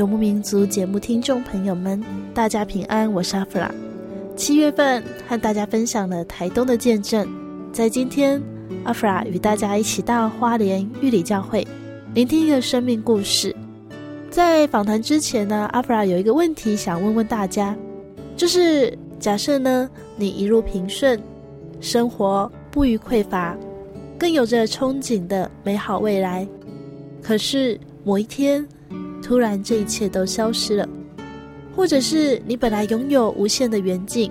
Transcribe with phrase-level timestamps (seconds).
[0.00, 3.70] 游牧民族节目听众朋友们，大家平安，我是阿弗拉。
[4.34, 7.28] 七月份和大家分享了台东的见证，
[7.70, 8.40] 在今天，
[8.84, 11.68] 阿弗拉与大家一起到花莲玉里教会，
[12.14, 13.54] 聆听一个生命故事。
[14.30, 17.76] 在访谈之前呢，阿弗拉有一个问题想问问大家，
[18.38, 21.20] 就是假设呢，你一路平顺，
[21.78, 23.54] 生活不虞匮乏，
[24.18, 26.48] 更有着憧憬的美好未来，
[27.20, 28.66] 可是，某一天，
[29.22, 30.88] 突然这一切都消失了，
[31.74, 34.30] 或者是你本来拥有无限的远景，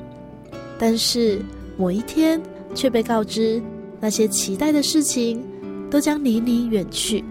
[0.78, 1.40] 但是
[1.78, 2.42] 某一天
[2.76, 3.62] 却被告知
[4.00, 5.44] 那些期待的事情
[5.90, 7.24] 都将离你远去，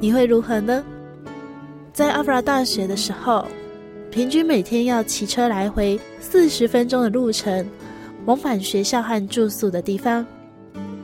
[0.00, 0.84] 你会如何呢？
[1.92, 3.44] 在阿弗拉大学的时候，
[4.10, 7.66] 平均每天要骑车来回四十分钟的路程，
[8.24, 10.26] 往返学校和住宿的地方，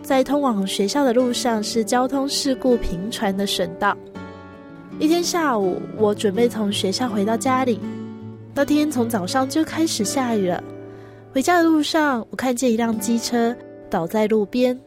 [0.03, 3.97] 在通往学校的路上是交通事故频传的省道。
[5.03, 7.81] 一天下午，我准备从学校回到家里。
[8.55, 10.63] 那天从早上就开始下雨了。
[11.33, 13.53] 回家的路上，我看见一辆机车
[13.91, 14.79] 倒在路边，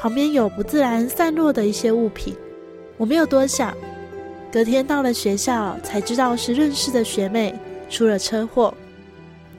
[0.00, 2.34] 旁边有不自然散落的一些物品。
[2.96, 3.72] 我没有多想，
[4.50, 7.54] 隔天到了学校才知道是认识的学妹
[7.88, 8.74] 出了车祸，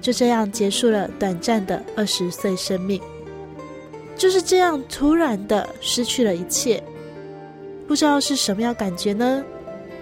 [0.02, 3.02] 就这样结束了短暂的二十岁生命。
[4.18, 6.84] 就是这样突然的失去了一切，
[7.88, 9.42] 不知道是什么样感觉呢？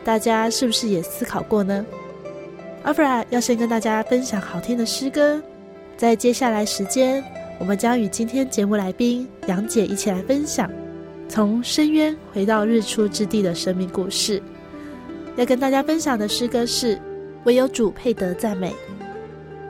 [0.07, 1.85] 大家是不是也思考过呢？
[2.83, 5.43] 阿弗拉要先跟大家分享好听的诗歌，
[5.97, 7.21] 在接下来时间，
[7.59, 10.71] 我们将与今天节目来宾杨姐一起来分享
[11.27, 14.41] 从深渊回到日出之地的生命故事。
[15.35, 16.97] 要跟大家分享的诗歌是
[17.43, 18.73] “唯有主配得赞美”，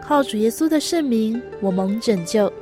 [0.05, 2.53] 靠主耶稣的圣名，我蒙拯救，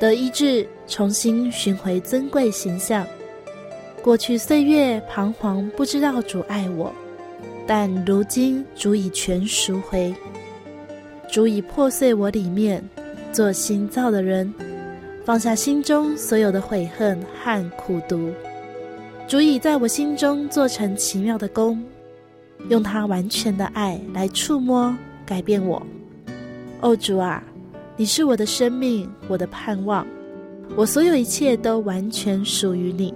[0.00, 3.06] 得医治，重新寻回尊贵形象。
[4.08, 6.90] 过去岁月彷徨，不知道主爱我，
[7.66, 10.14] 但如今主已全赎回，
[11.30, 12.82] 主已破碎我里面，
[13.32, 14.50] 做新造的人，
[15.26, 18.30] 放下心中所有的悔恨和苦毒，
[19.26, 21.78] 主已在我心中做成奇妙的工，
[22.70, 24.96] 用他完全的爱来触摸
[25.26, 25.82] 改变我。
[26.80, 27.44] 哦，主啊，
[27.94, 30.06] 你是我的生命，我的盼望，
[30.76, 33.12] 我所有一切都完全属于你。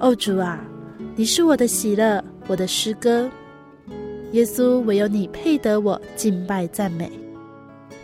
[0.00, 0.58] 哦，主啊，
[1.14, 3.30] 你是我的喜乐，我的诗歌。
[4.32, 7.12] 耶稣，唯有你配得我敬拜赞美。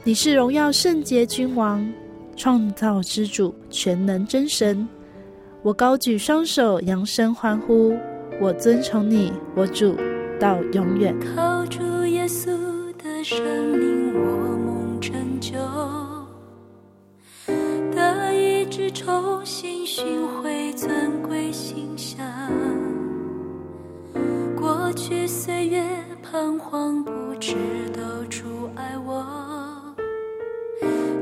[0.04, 1.90] 你是荣耀圣洁君王，
[2.36, 4.86] 创造之主，全能真神。
[5.62, 7.96] 我高举双手，扬声欢呼。
[8.42, 9.96] 我尊崇你，我主，
[10.38, 11.16] 到永远。
[11.34, 12.50] 靠主耶稣
[13.02, 13.38] 的生
[13.68, 13.95] 命，
[19.06, 22.26] 重新寻回尊贵形象。
[24.56, 25.80] 过去岁月
[26.20, 27.54] 彷徨，不知
[27.94, 29.24] 道主爱我，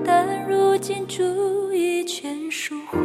[0.02, 1.22] 但如今主
[1.74, 2.98] 已全赎回，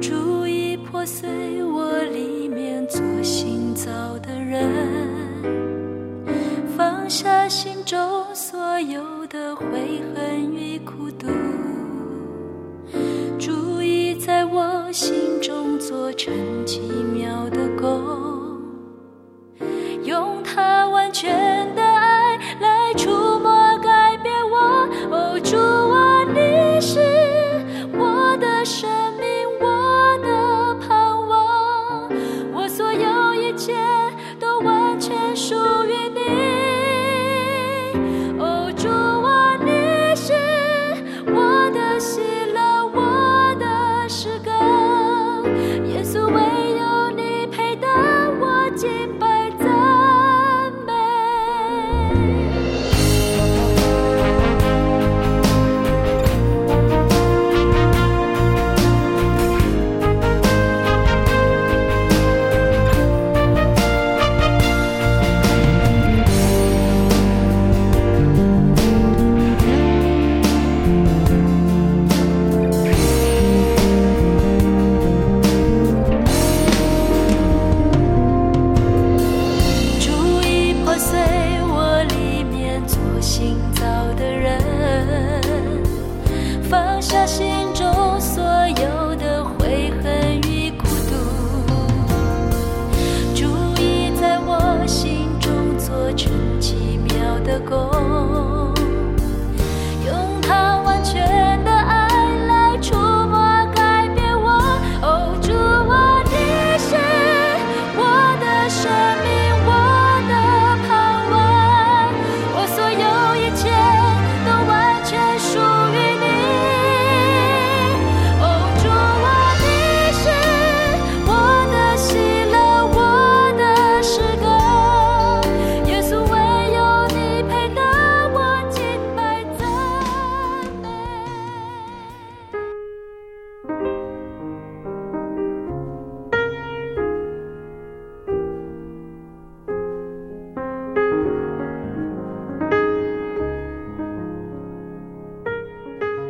[0.00, 1.28] 主已破碎
[1.64, 5.17] 我里面做新造的人。
[7.08, 11.26] 放下心中所有的悔恨与孤独，
[13.38, 16.30] 注意在我心中做成
[16.66, 16.80] 奇
[17.14, 17.98] 妙的勾，
[20.04, 21.87] 用它完全的。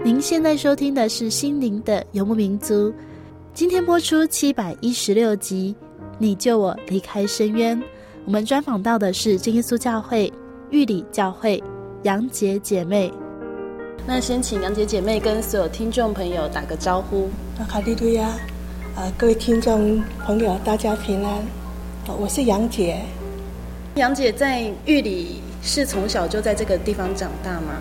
[0.09, 2.89] 您现在收听的是《心灵的游牧民族》，
[3.53, 5.77] 今天播出七百一十六集
[6.17, 7.79] 《你救我离开深渊》。
[8.25, 10.33] 我们专访到的是真耶稣教会
[10.71, 11.63] 玉里教会
[12.05, 13.13] 杨姐姐妹。
[14.07, 17.29] 那先请杨姐姐妹跟所有听众朋友打个招呼。
[17.69, 18.29] 卡利路亚！
[18.97, 21.45] 啊，各位听众朋友，大家平安。
[22.19, 23.03] 我是杨姐。
[23.97, 27.75] 杨姐在玉里是从小就在这个地方长大吗？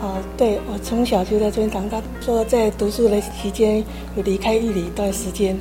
[0.00, 2.00] 哦，对，我从小就在这边长大。
[2.20, 3.84] 说在读书的期间
[4.16, 5.58] 有离开玉里一段时间。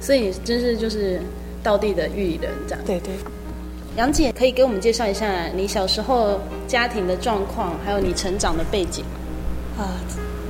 [0.00, 1.20] 所以真是就是
[1.62, 2.84] 道地的玉里人这样。
[2.84, 3.12] 对对。
[3.96, 9.04] 杨姐可以给我们介绍一下你小时候家庭的状况，还有你成长的背景。
[9.78, 9.96] 啊，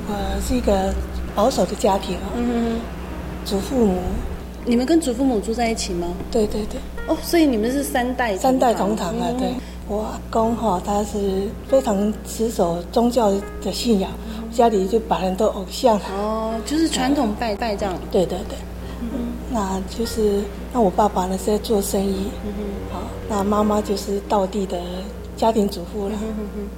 [0.08, 0.92] 我是一个
[1.34, 2.32] 保守的家庭啊。
[2.36, 2.80] 嗯。
[3.44, 3.98] 祖父母。
[4.64, 6.08] 你们跟祖父母住在一起吗？
[6.30, 6.80] 对对对。
[7.08, 9.28] 哦，所以你们是三代三代同堂啊？
[9.38, 9.48] 对。
[9.88, 13.30] 我阿公哈，他是非常持守宗教
[13.60, 14.10] 的信仰，
[14.52, 15.98] 家里就把人都偶像。
[16.16, 17.94] 哦，就是传统拜拜这样。
[18.10, 18.56] 对对对。
[19.00, 19.08] 嗯。
[19.50, 20.40] 那就是，
[20.72, 22.26] 那我爸爸呢是在做生意。
[22.46, 22.94] 嗯哼。
[22.94, 24.80] 好，那妈妈就是道地的
[25.36, 26.14] 家庭主妇了。
[26.22, 26.68] 嗯哼。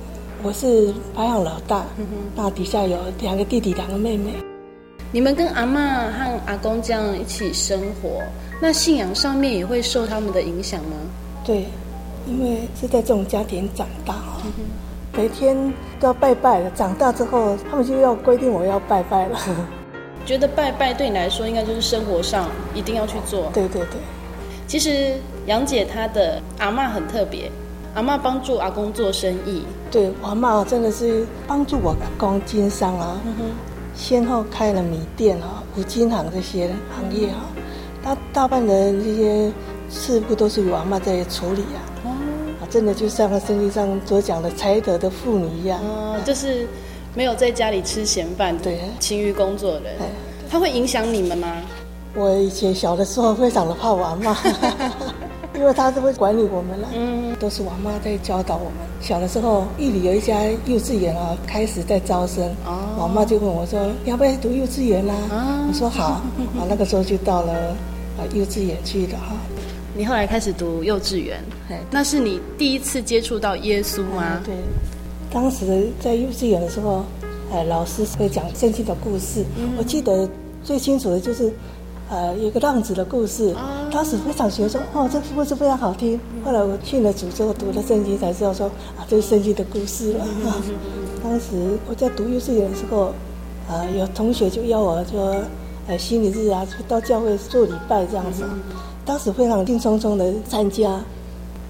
[0.43, 1.85] 我是排行老大。
[2.35, 4.33] 那底下有两个弟弟，两个妹妹。
[5.12, 8.21] 你们跟阿妈和阿公这样一起生活，
[8.61, 10.97] 那信仰上面也会受他们的影响吗？
[11.44, 11.67] 对，
[12.26, 14.43] 因为是在这种家庭长大哈，
[15.12, 15.56] 每天
[16.00, 16.70] 都要拜拜了。
[16.70, 19.38] 长大之后，他们就要规定我要拜拜了。
[20.24, 23.50] 觉得拜拜对你来说，应该就是生活上一定要去做。
[23.52, 24.00] 对对对。
[24.66, 25.14] 其实
[25.46, 27.50] 杨姐她的阿嬷很特别，
[27.94, 29.62] 阿嬷帮助阿公做生意。
[29.90, 33.20] 对，我阿嬷真的是帮助我阿公经商啊。
[33.26, 33.50] 嗯。
[33.94, 37.46] 先后开了米店啊、五金行这些行业啊，
[38.02, 39.52] 大大半的这些
[39.88, 41.78] 事务都是由阿妈在处理啊。
[42.74, 45.78] 真的就像圣经上所讲的才德的妇女一样。
[45.84, 46.66] 哦，就是
[47.14, 49.93] 没有在家里吃闲饭，对，勤于工作的人。
[50.50, 51.62] 他会影响你们吗？
[52.16, 54.34] 我以前小的时候非常的怕我阿嬷。
[55.54, 58.72] 因为他都会管理我们了，嗯，都是我妈在教导我们。
[59.00, 66.20] 小的时候，玉里有一家幼稚园啊，开始在招生，哦，我妈就问我说：“要不要读幼稚园啦？”啊，我说好，
[66.58, 67.52] 啊，那个时候就到了
[68.19, 69.36] 啊幼稚园去了哈。
[69.96, 71.41] 你后来开始读幼稚园，
[71.91, 74.41] 那是你第一次接触到耶稣吗？
[74.44, 74.55] 对，
[75.32, 77.05] 当时在幼稚园的时候，
[77.53, 79.44] 哎，老师会讲圣经的故事，
[79.79, 80.29] 我记得
[80.63, 81.53] 最清楚的就是。
[82.10, 83.56] 呃，有个浪子的故事，
[83.91, 86.20] 当时非常觉得说，哦，这个故事非常好听。
[86.44, 88.67] 后来我去了主之后，读了圣经才知道说，
[88.98, 90.22] 啊，这是圣经的故事了。
[90.22, 90.63] 啊、
[91.22, 93.15] 当时我在读幼稚园的时候，
[93.70, 95.34] 呃，有同学就邀我说，
[95.86, 98.44] 呃，星期日啊，到教会做礼拜这样子。
[99.06, 100.91] 当时非常兴冲冲的参加，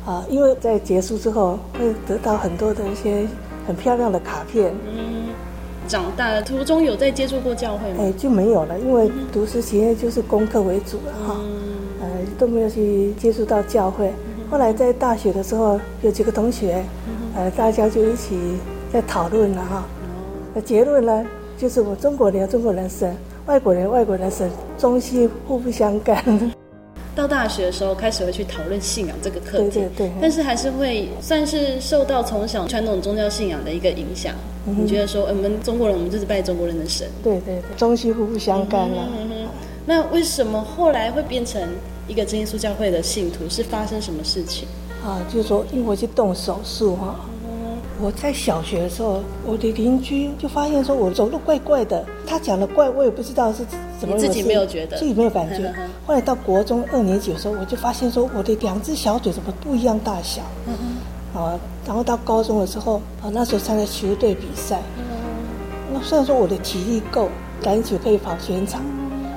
[0.06, 3.26] 啊，因为在结束之后会得到很多的一些
[3.66, 4.72] 很漂亮的卡片。
[5.88, 7.96] 长大的途中有在接触过教会吗？
[8.00, 14.06] 哎，就没有了，因为读书期间就是功课为主了哈，嗯、呃，都没有去接触到教会。
[14.08, 16.84] 嗯、后来在大学的时候，有几个同学，
[17.34, 18.38] 呃，大家就一起
[18.92, 19.84] 在讨论了哈。
[20.54, 21.26] 那、嗯、结论呢，
[21.58, 23.14] 就是我中国人中国人神，
[23.46, 24.48] 外国人外国人神，
[24.78, 26.24] 中西互不相干。
[27.14, 34.34] 到大学的时候，开始会去讨论信仰这个课题，对对对，但是还是会算是受到从小传统宗教信仰的一个影响。
[34.66, 39.48] 嗯、你觉得说，我们中国人，我们就是拜中国人的神，对对对，中西互不相干了、嗯嗯。
[39.86, 41.62] 那为什么后来会变成
[42.08, 43.48] 一个真耶稣教会的信徒？
[43.48, 44.66] 是发生什么事情？
[45.04, 47.20] 啊，就是说，因为我去动手术哈。
[48.00, 52.04] 我在小学的时候，我的邻居就发现说我走路怪怪的。
[52.26, 53.64] 他讲的怪，我也不知道是
[54.00, 54.18] 怎么。
[54.18, 55.72] 自己没有觉得，自己没有感觉。
[56.06, 60.42] 后来到国中二年级的时候，我就发现说我的两只小腿怎么不一样大小。
[61.34, 64.80] 啊，然后到高中的时候，啊，那时候参加球队比赛。
[64.98, 65.04] 嗯。
[65.92, 67.28] 那虽然说我的体力够，
[67.62, 68.82] 篮球可以跑全场，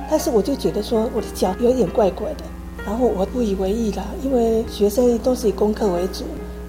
[0.10, 2.44] 但是我就觉得说我的脚有点怪怪的。
[2.86, 6.24] 然后我不以为意了，因为学生都是以功课为主。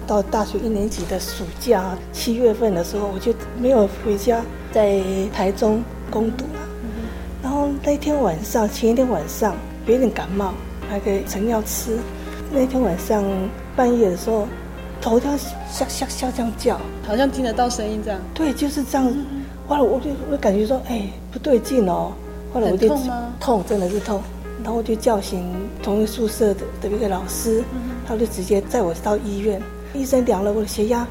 [0.09, 4.99] 到大学一年级的暑假，七月份的时候，我就没有回家，在
[5.31, 6.59] 台中攻读了。
[7.43, 10.51] 然后那天晚上，前一天晚上有点感冒，
[10.89, 11.99] 还给成药吃。
[12.51, 13.23] 那天晚上
[13.75, 14.47] 半夜的时候，
[14.99, 18.19] 头像下下下这样叫，好像听得到声音这样。
[18.33, 19.13] 对，就是这样。
[19.67, 22.11] 后来我就我感觉说，哎，不对劲哦。
[22.51, 23.31] 后来我就痛吗？
[23.39, 24.19] 痛，真的是痛。
[24.63, 25.45] 然后我就叫醒
[25.83, 27.63] 同一宿舍的的一个老师，
[28.07, 29.61] 他就直接载我到医院。
[29.93, 31.07] 医生量了我的血压，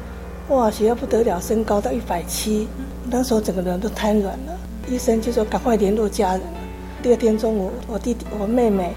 [0.47, 2.67] 哇，血压不得了，升高到一百七。
[3.09, 4.57] 那时候整个人都瘫软了。
[4.89, 6.41] 医生就说赶快联络家人。
[7.01, 8.93] 第二天中午，我弟弟、我妹妹、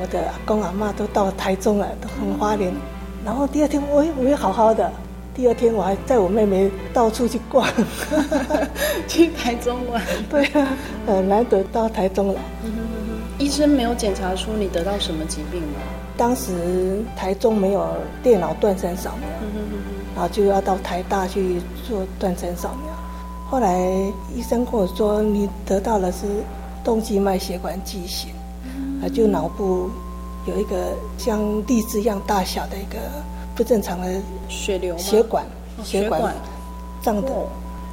[0.00, 2.72] 我的阿公阿妈都到台中了，都很花莲。
[3.24, 4.90] 然后第二天我我也好好的。
[5.34, 7.64] 第二天我还带我妹妹到处去逛，
[9.06, 10.02] 去台中玩。
[10.28, 10.68] 对啊，
[11.06, 12.40] 很难得到台中来。
[13.38, 15.78] 医生没有检查出你得到什么疾病吗？
[16.18, 17.86] 当时台中没有
[18.24, 19.28] 电脑断层扫描，
[20.16, 22.92] 然后就要到台大去做断层扫描。
[23.48, 23.88] 后来
[24.34, 26.26] 医生跟我说，你得到的是
[26.82, 28.30] 动静脉血管畸形，
[29.00, 29.88] 啊，就脑部
[30.46, 32.98] 有一个像荔枝一样大小的一个
[33.54, 35.46] 不正常的血流血管，
[35.84, 36.34] 血管
[37.00, 37.32] 胀的，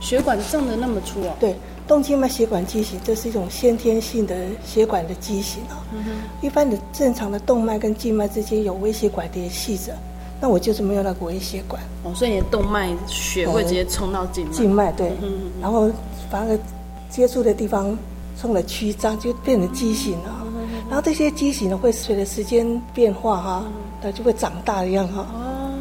[0.01, 1.36] 血管胀的那么粗啊？
[1.39, 1.55] 对。
[1.87, 5.85] 动静脉血管畸形，这是一种先天性的血管的畸形啊。
[5.93, 6.03] 嗯、
[6.41, 9.93] 一般的正常的动脉跟静脉之间有微血管联系着，
[10.41, 11.79] 那我就是没有那个微血管。
[12.03, 14.51] 哦，所以你的动脉血会直接冲到静脉。
[14.51, 15.87] 静脉对，嗯、哼然后
[16.31, 16.59] 把那个
[17.07, 17.95] 接触的地方
[18.41, 20.43] 冲了曲张，就变成畸形了。
[20.43, 23.63] 嗯、然后这些畸形呢，会随着时间变化哈，
[24.01, 25.27] 它、嗯、就会长大一样哈。
[25.33, 25.71] 哦。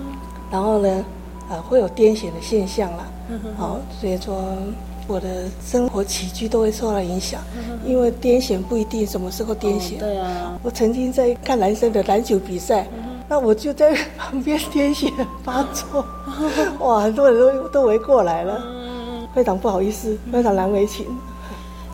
[0.50, 1.04] 然后呢，
[1.48, 3.06] 呃，会有癫痫的现象了。
[3.30, 3.54] 嗯哼。
[3.56, 4.44] 好，所以说。
[5.06, 7.40] 我的生活起居都会受到影响，
[7.84, 9.98] 因为癫痫不一定什么时候癫痫。
[9.98, 12.88] 对啊，我曾经在看男生的篮球比赛，
[13.28, 16.04] 那我就在旁边癫痫发作，
[16.80, 18.62] 哇，很多人都都围过来了，
[19.34, 21.06] 非常不好意思，非常难为情。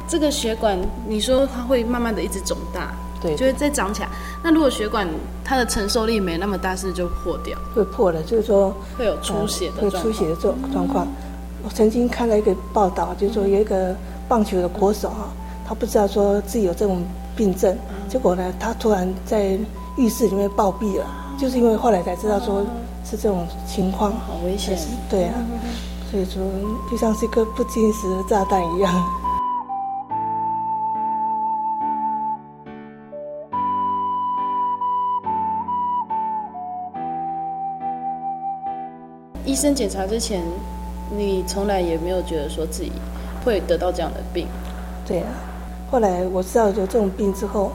[0.06, 4.08] 这个血管，你说它会慢慢的一直肿大，对，就会再长起来。
[4.42, 5.06] 那如果血管
[5.44, 7.56] 它的承受力没那么大，是不是就破掉？
[7.74, 11.06] 会破的，就是说会有出血的，会出血的状状况。
[11.62, 13.94] 我曾经看了一个报道，就是说有一个
[14.28, 15.28] 棒球的国手哈，
[15.66, 17.02] 他不知道说自己有这种
[17.36, 17.76] 病症，
[18.08, 19.58] 结果呢，他突然在
[19.96, 21.06] 浴室里面暴毙了，
[21.38, 22.64] 就是因为后来才知道说
[23.04, 25.34] 是这种情况，好危险，对啊，
[26.10, 26.42] 所以说
[26.90, 28.92] 就像是一个不定时的炸弹一样。
[39.44, 40.42] 医生检查之前。
[41.16, 42.92] 你从来也没有觉得说自己
[43.44, 44.46] 会得到这样的病，
[45.06, 45.26] 对啊。
[45.90, 47.72] 后来我知道有这种病之后，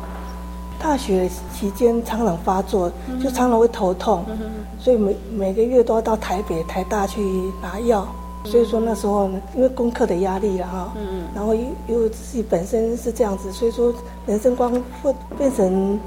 [0.80, 2.90] 大学期间常常发作，
[3.22, 4.38] 就常常会头痛，嗯、
[4.80, 7.22] 所以每每个月都要到台北、台大去
[7.62, 8.08] 拿药。
[8.46, 13.94] 嗯、所以说那时候呢，因为功课的压力了哈，嗯嗯然后又又自己本身是这样子，所以说
[14.26, 14.72] 人生观
[15.04, 16.00] 会变成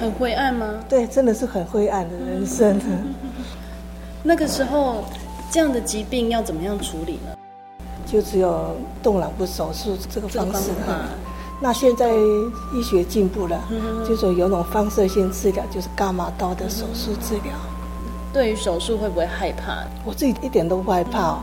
[0.00, 0.66] 很灰暗吗？
[0.88, 2.76] 对，真的是很灰暗的人生。
[2.78, 3.14] 嗯、
[4.24, 5.04] 那个时候。
[5.52, 7.36] 这样的疾病要怎么样处理呢？
[8.06, 10.70] 就只有动脑部手术这个方式。
[11.60, 12.10] 那现在
[12.74, 17.52] 医学进步了，嗯、就说有种放射线治疗，就是伽马刀的手术治疗。
[18.32, 19.84] 对于手术会不会害怕？
[20.06, 21.38] 我自己一点都不害怕哦。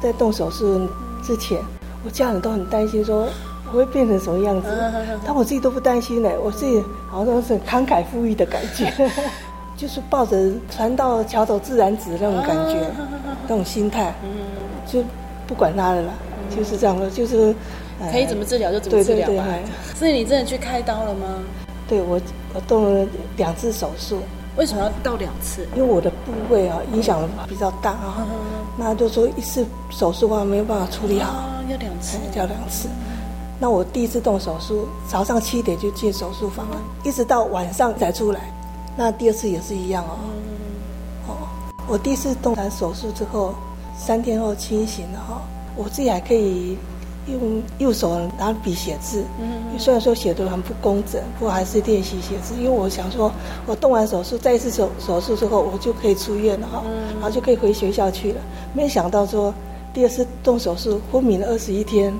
[0.00, 0.88] 在动手术
[1.20, 1.60] 之前，
[2.04, 3.26] 我家人都很担心，说
[3.72, 4.68] 我会变成什么样子。
[5.26, 8.92] 但我自己都不担心呢，我自己好像是很慷慨赴义的感觉。
[9.78, 10.36] 就是抱着
[10.68, 12.90] 船到桥头自然直那种感觉，
[13.46, 14.12] 那种心态，
[14.84, 15.04] 就
[15.46, 16.12] 不管他了啦，
[16.54, 17.54] 就是这样的，就是
[18.10, 19.34] 可以怎么治疗就怎么治疗吧。
[19.34, 21.26] 对对对，所以你真的去开刀了吗？
[21.86, 22.20] 对，我
[22.54, 23.06] 我动了
[23.36, 24.18] 两次手术。
[24.56, 25.64] 为什么要到两次？
[25.76, 28.26] 因为我的部位啊影响比较大啊，
[28.76, 32.88] 那就说一次手术的话没有办法处理好，要两次，要两次。
[33.60, 38.52] 那我第一次动手术，早上七点就进手术房了，一直到晚上才出来。
[38.98, 40.18] 那第二次也是一样哦，
[41.28, 41.32] 哦，
[41.86, 43.54] 我第一次动完手术之后，
[43.96, 45.40] 三天后清醒了哈，
[45.76, 46.76] 我自己还可以
[47.28, 53.30] 用右手拿笔写字，嗯，虽然说写的很不工整，不过还是练习写字，因为我想说，
[53.66, 56.82] 我动完手术，再一次手手术之后，我就可以出院了哈，
[57.20, 58.40] 然后就可以回学校去了。
[58.74, 59.54] 没想到说
[59.94, 62.12] 第二次动手术昏迷了二十一天，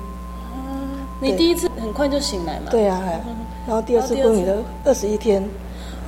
[1.19, 2.67] 你第一次很快就醒来嘛？
[2.71, 3.03] 对啊，
[3.67, 5.43] 然后第二次昏迷了二十一天。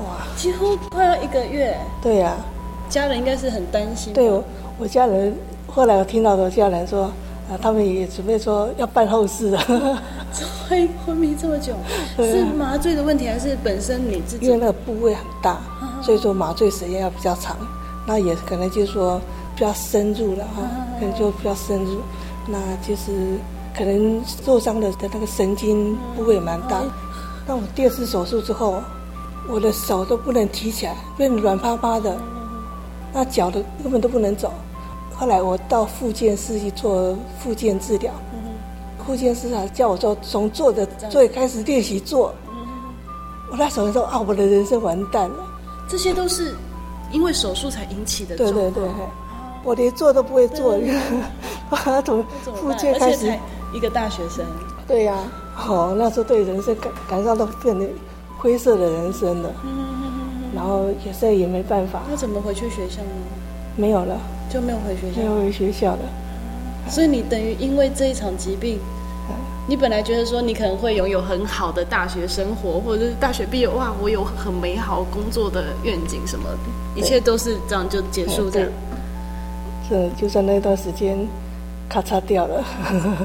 [0.01, 1.77] 哇，几乎快要一个月。
[2.01, 2.46] 对呀、啊，
[2.89, 4.13] 家人应该是很担心。
[4.13, 4.43] 对，我
[4.79, 5.36] 我家人
[5.67, 7.03] 后来我听到的家人说，
[7.50, 9.60] 啊，他们也准备说要办后事了。
[10.31, 11.74] 怎么会昏迷这么久，
[12.17, 14.46] 是麻醉的问题，还是本身你自己？
[14.46, 15.60] 因为那个部位很大，
[16.01, 17.55] 所以说麻醉时间要比较长。
[18.08, 19.22] 那也可能就是说
[19.55, 20.62] 比较深入了哈，
[21.00, 22.00] 可能就比较深入，
[22.48, 23.38] 那就是
[23.77, 26.81] 可能受伤的的那个神经部位也蛮大。
[27.46, 28.81] 那我第二次手术之后。
[29.48, 32.15] 我的手都不能提起来，变软趴趴的，
[33.13, 34.53] 那脚的根本都不能走。
[35.15, 38.13] 后来我到复健室去做复健治疗，
[39.05, 42.33] 复健师啊叫我说从坐的最开始练习坐。
[43.51, 45.36] 我那时候说啊，我的人生完蛋了。
[45.89, 46.55] 这些都是
[47.12, 48.38] 因为手术才引起的。
[48.38, 48.83] 对对对，
[49.63, 50.77] 我连坐都不会坐，
[51.69, 52.24] 我 从
[52.55, 53.33] 复健开始。
[53.74, 54.45] 一个大学生。
[54.88, 55.17] 对呀，
[55.67, 57.86] 哦，那时候对人生感感受到变得。
[58.41, 59.53] 灰色的人生了，
[60.55, 62.01] 然后也是也没办法。
[62.10, 63.10] 那怎么回去学校呢？
[63.75, 64.19] 没有了，
[64.50, 66.00] 就没有回学校，没有回学校了。
[66.89, 68.79] 所以你等于因为这一场疾病，
[69.68, 78.70] 你本来觉得说你可能会拥有很好的大学生活，或者是大学毕业，哇，我有很美好工作的愿景什么的，一切都是这样就结束这样。
[79.87, 81.15] 这就算那段时间
[81.87, 82.63] 咔嚓掉了，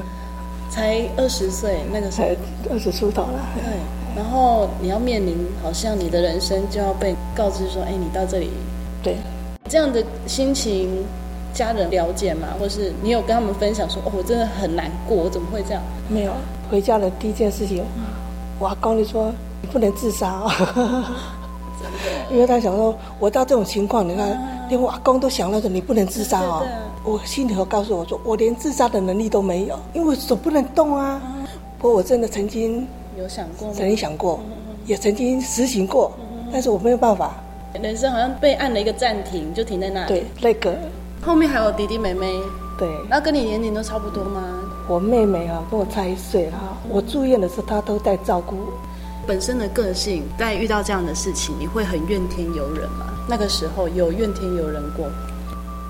[0.69, 2.27] 才二十岁那个时候，
[2.71, 3.39] 二十出头了。
[3.55, 3.63] 对，
[4.17, 8.49] 然后你要面临，好像你的人生就要被告知说，哎，你到这里，
[9.03, 9.15] 对，
[9.69, 11.05] 这样的心情。
[11.53, 12.49] 家人了解吗？
[12.59, 15.81] 或是你有跟他们分享说，哦，我真的很难过，我怎么会这样？
[16.07, 16.31] 没有，
[16.69, 17.83] 回家的第一件事情，
[18.59, 20.45] 我阿公就说你不能自杀
[22.29, 26.63] 因为他想说，我到这种情况，你看，连我阿公都想到说你不能自杀哦，
[27.03, 31.19] 我心里头告诉我说，我连自杀的能力都没有，因为我手不能动啊。
[31.79, 34.39] 不过我真的曾经有想过吗，曾经想过，
[34.85, 36.11] 也曾经实行过，
[36.51, 37.35] 但是我没有办法，
[37.81, 40.07] 人生好像被按了一个暂停，就停在那里。
[40.07, 40.75] 对，那个。
[41.21, 42.31] 后面还有弟弟妹妹，
[42.77, 44.41] 对，那跟你年龄都差不多吗？
[44.87, 46.77] 我妹妹啊，跟我差一岁哈。
[46.89, 48.73] 我住院的时候，她都在照顾我。
[49.25, 53.07] 本身的个性，在遇到这样的事情，你会很怨天尤人吗？
[53.27, 55.05] 那个时候有怨天尤人过？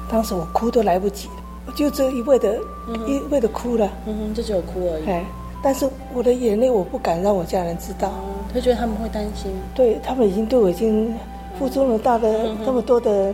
[0.09, 1.29] 当时我哭都来不及，
[1.67, 5.05] 我就这一味的，嗯、一味的哭了，嗯哼，就只有哭而已。
[5.05, 5.25] 哎，
[5.61, 8.11] 但是我的眼泪我不敢让我家人知道，
[8.53, 9.51] 他、嗯、觉得他们会担心。
[9.73, 11.13] 对，他们已经对我已经
[11.57, 13.33] 付出了大的、嗯、这么多的。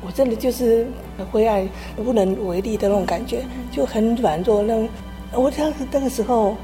[0.00, 0.86] 我真的就是
[1.32, 4.62] 灰暗、无能为力的那种感觉，就很软弱。
[4.62, 4.76] 那
[5.32, 6.54] 我当时那个时候，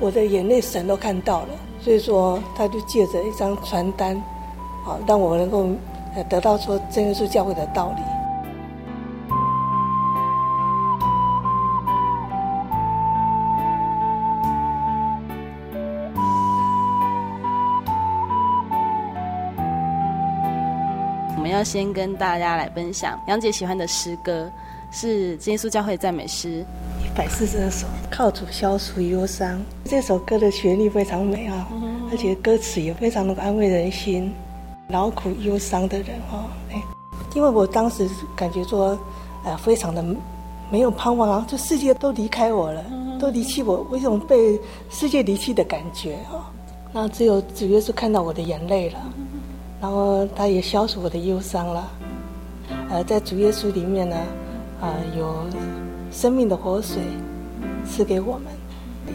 [0.00, 1.48] 我的眼泪神都看到了，
[1.80, 4.16] 所以说他就借着一张传单，
[4.84, 5.68] 啊，让我能够
[6.28, 8.02] 得到说真耶稣教会的道理。
[21.62, 24.50] 先跟大家来分享杨姐喜欢的诗歌，
[24.90, 26.64] 是真耶稣教会赞美诗
[27.00, 29.60] 一百四十二首，靠主消除忧伤。
[29.84, 31.68] 这首歌的旋律非常美啊，
[32.10, 34.32] 而且歌词也非常能够安慰人心，
[34.88, 36.48] 劳苦忧伤的人哈。
[36.70, 36.82] 哎，
[37.34, 38.98] 因为我当时感觉说，
[39.44, 40.04] 呃，非常的
[40.70, 42.84] 没有盼望，就世界都离开我了，
[43.20, 46.50] 都离弃我，为什么被世界离弃的感觉啊？
[46.94, 48.98] 那只有主耶稣看到我的眼泪了。
[49.82, 51.90] 然后他也消除我的忧伤了，
[52.88, 54.16] 呃，在主耶稣里面呢，
[54.80, 55.44] 啊、有
[56.12, 57.02] 生命的活水
[57.84, 58.44] 赐给我们，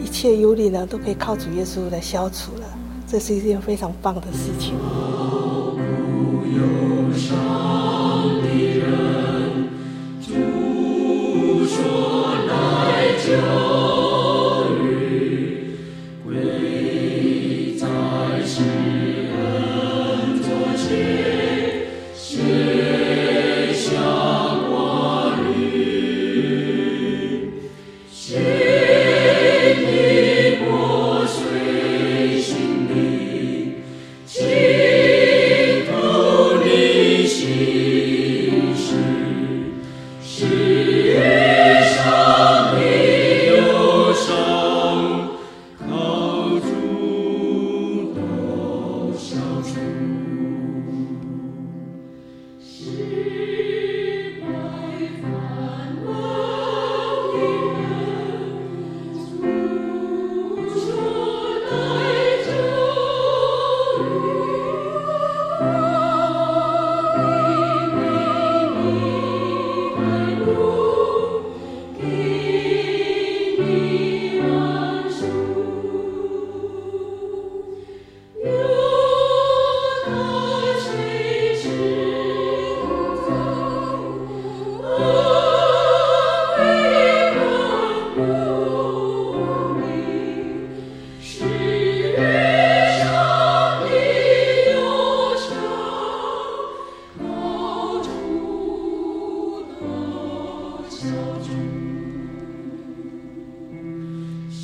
[0.04, 2.66] 一切忧虑呢都可以靠主耶稣来消除了，
[3.06, 4.74] 这是一件非常棒的事情。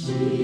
[0.07, 0.44] she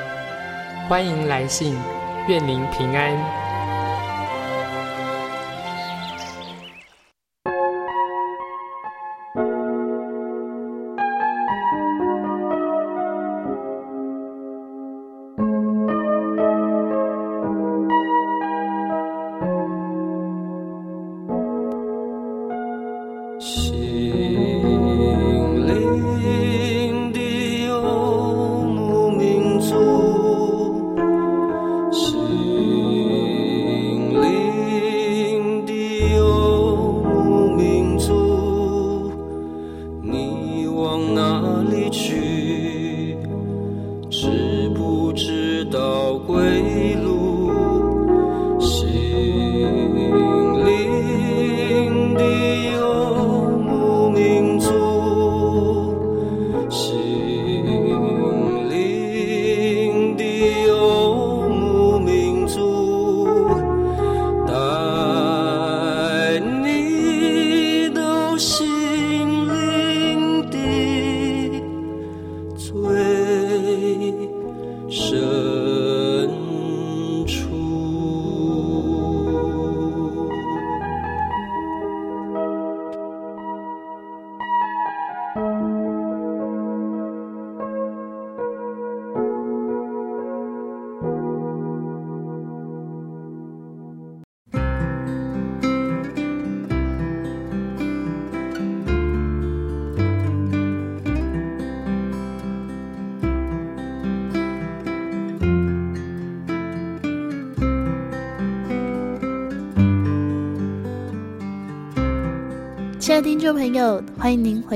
[0.87, 1.77] 欢迎来信，
[2.27, 3.40] 愿您平安。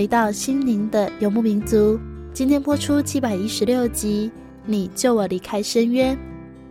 [0.06, 2.00] 回到心灵的游牧民族。
[2.32, 4.30] 今天播出七百一十六集，
[4.64, 6.16] 你救我离开深渊。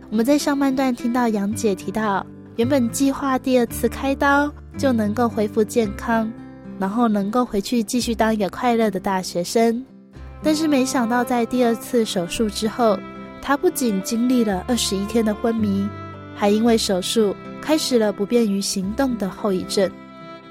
[0.09, 6.31] 我们在上半段听到杨姐提到，原本计划第二次开刀就能够恢复健康，
[6.79, 9.85] 然后能够回去继续当一个快乐的大学生。
[10.41, 12.97] 但是没想到，在第二次手术之后，
[13.41, 15.85] 她不仅经历了二十一天的昏迷，
[16.33, 19.91] 还因为手术开始了不便于行动的后遗症。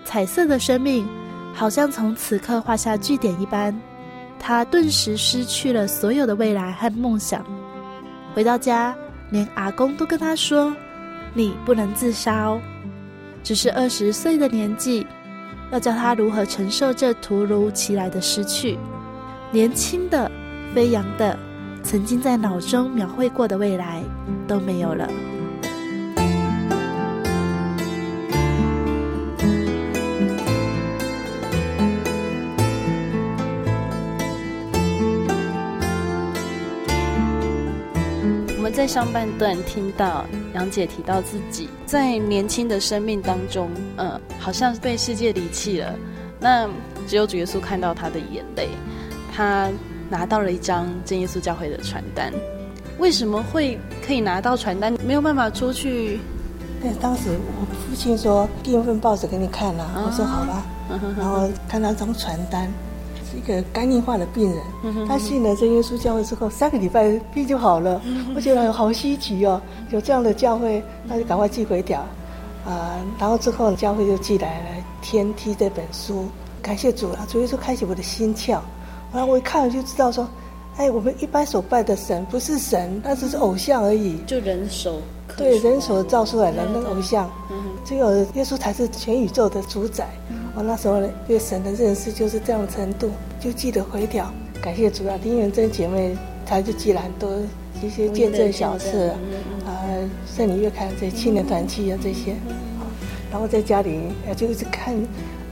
[0.05, 1.07] 彩色的生命，
[1.55, 3.75] 好像从此刻画下句点一般，
[4.39, 7.45] 他顿时失去了所有的未来和梦想。
[8.35, 8.95] 回到家，
[9.31, 10.75] 连阿公都跟他说
[11.33, 12.61] ：“你不能自杀哦。”
[13.45, 15.07] 只是二十岁的年纪，
[15.71, 18.77] 要教他如何承受这突如其来的失去，
[19.53, 20.31] 年轻的、
[20.75, 21.39] 飞扬的，
[21.83, 24.03] 曾经在脑中描绘过的未来
[24.49, 25.09] 都没有了。
[38.85, 45.95] 在上半段听到杨姐提到自己在年轻的生命当中，嗯，好像被世界离弃了。
[46.39, 46.69] 那
[47.07, 48.69] 只有主耶稣看到他的眼泪，
[49.35, 49.71] 他
[50.11, 52.31] 拿到了一张真耶稣教会的传单。
[52.99, 54.93] 为什么会可以拿到传单？
[55.03, 56.21] 没有办法出去？
[56.83, 60.63] 对，当时我父亲说订一份报纸给你看了，啊，我说好吧，
[61.17, 62.71] 然后看到张传单。
[63.37, 68.01] 一个肝硬化的病人，他信了真耶稣教会之后，三个礼拜病就好了。
[68.35, 72.01] 我觉得好稀奇哦，有这样的教会，那就赶快寄回掉。
[72.01, 74.67] 啊、呃，然后之后教会就寄来了
[75.03, 76.27] 《天梯》这本书，
[76.63, 78.59] 感谢主啊，主耶稣开启我的心窍。
[79.13, 80.27] 然后我一看就知道说，
[80.77, 84.17] 哎，我们一般所拜的神不是神，那只是偶像而已。
[84.27, 85.01] 就人手
[85.37, 87.31] 对人手造出来的那个偶像，
[87.85, 90.09] 只有耶稣才是全宇宙的主宰。
[90.57, 94.33] 我那时候对神的认识就是这样的程度，就记得回调。
[94.63, 97.29] 感谢主啊，丁元珍姐妹，她就寄了很多
[97.83, 99.13] 一些见证小事
[99.67, 99.83] 啊，
[100.27, 102.37] 圣礼月刊这些青年团契啊这些，
[103.33, 103.99] 然后在家里
[104.37, 104.95] 就是看，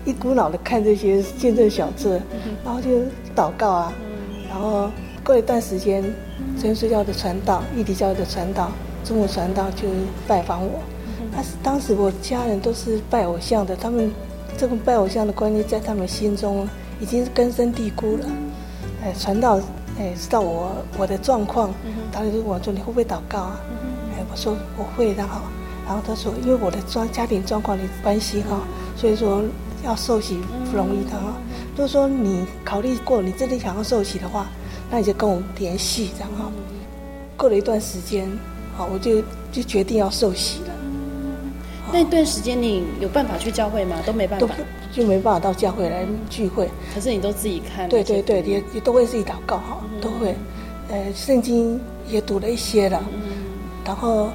[0.04, 2.20] 一股脑的看这些见证小事，
[2.64, 2.90] 然后就
[3.34, 3.92] 祷告啊，
[4.48, 4.88] 然后
[5.24, 6.02] 过一段时间，
[6.60, 8.70] 真耶稣教的传道、异地教的传道、
[9.04, 9.88] 中国传道就
[10.28, 10.78] 拜访我，
[11.34, 14.12] 但是当时我家人都是拜偶像的，他们。
[14.56, 16.68] 这个拜偶像的观念在他们心中
[17.00, 18.26] 已经是根深蒂固了。
[19.04, 19.58] 哎，传到
[19.98, 21.70] 哎，知道我我的状况，
[22.12, 23.60] 他就问我说，你会不会祷告啊？
[24.14, 25.40] 哎，我说我会，然后
[25.86, 28.60] 然后他说，因为我的状家庭状况的关系哈，
[28.96, 29.42] 所以说
[29.84, 30.38] 要受洗
[30.70, 31.34] 不容易的哈。
[31.72, 34.46] 如果说你考虑过，你真的想要受洗的话，
[34.90, 36.50] 那你就跟我联系，这样哈。
[37.36, 38.30] 过了一段时间，
[38.76, 40.68] 好，我就就决定要受洗了。
[41.90, 43.96] 那段时间你有办法去教会吗？
[44.06, 44.54] 都没办法，
[44.92, 46.68] 就没办法到教会来聚会。
[46.94, 50.34] 可是你都自己看，对对对，也也都会自己祷告哈，都会。
[50.88, 53.02] 呃，圣经也读了一些了，
[53.84, 54.28] 然后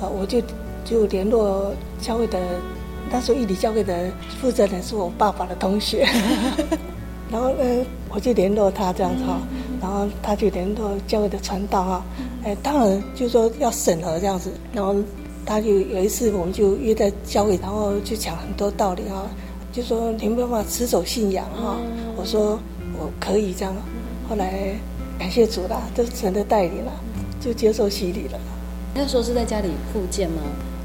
[0.00, 0.40] 呃，我就
[0.84, 2.38] 就联络教会的，
[3.10, 4.10] 那时候义理教会的
[4.40, 6.06] 负责人是我爸爸的同学，
[7.32, 9.38] 然后呃，我就联络他这样子哈，
[9.80, 12.04] 然后他就联络教会的传道哈，
[12.44, 14.94] 哎，当然就是说要审核这样子，然后。
[15.44, 19.26] 他就有一次，我们就约在教会，然后就讲很多道理啊，
[19.72, 21.76] 就说你没办法持守信仰哈。
[22.16, 22.58] 我说
[22.98, 23.74] 我可以这样。
[24.28, 24.74] 后来
[25.18, 26.92] 感谢主啦，都是神的带领了，
[27.40, 28.38] 就接受洗礼了。
[28.94, 30.42] 那时候是在家里复健吗？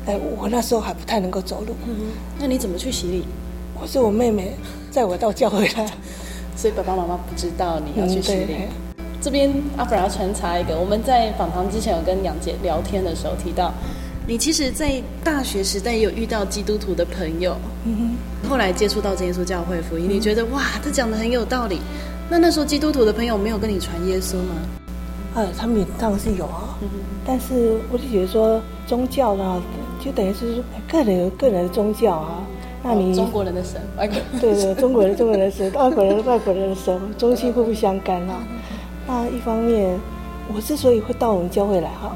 [0.07, 1.75] 哎，我那时候还不太能够走路。
[1.85, 2.07] 嗯，
[2.39, 3.25] 那你怎么去洗礼？
[3.79, 4.53] 我是我妹妹
[4.89, 5.85] 载我到教会来，
[6.55, 8.55] 所以爸爸妈妈不知道你要去洗礼。
[8.59, 13.71] 嗯，这边阿弗拉要穿插一个，我们在访谈之前有跟杨姐聊天的时候提到。
[14.29, 21.79] 你其实，在大学时代也有遇到基督徒的朋友，嗯哼，后来接触到真耶稣教会福音，嗯、你觉得哇，他讲的很有道理。
[22.29, 24.55] 那那时候基督徒的朋友没有跟你传耶稣吗？
[25.33, 26.89] 呃，他们当然是有啊，嗯、
[27.25, 29.61] 但是我就觉得说宗教呢，
[30.03, 30.61] 就等于是
[30.91, 32.43] 个人个人的宗教啊。
[32.83, 38.43] 那你、哦、中国人的神，外国对对，中国人中国人的神， 外国人外国人的神，中西互不相干啊。
[39.07, 39.97] 那一方面，
[40.53, 42.13] 我之所以会到我们教会来哈。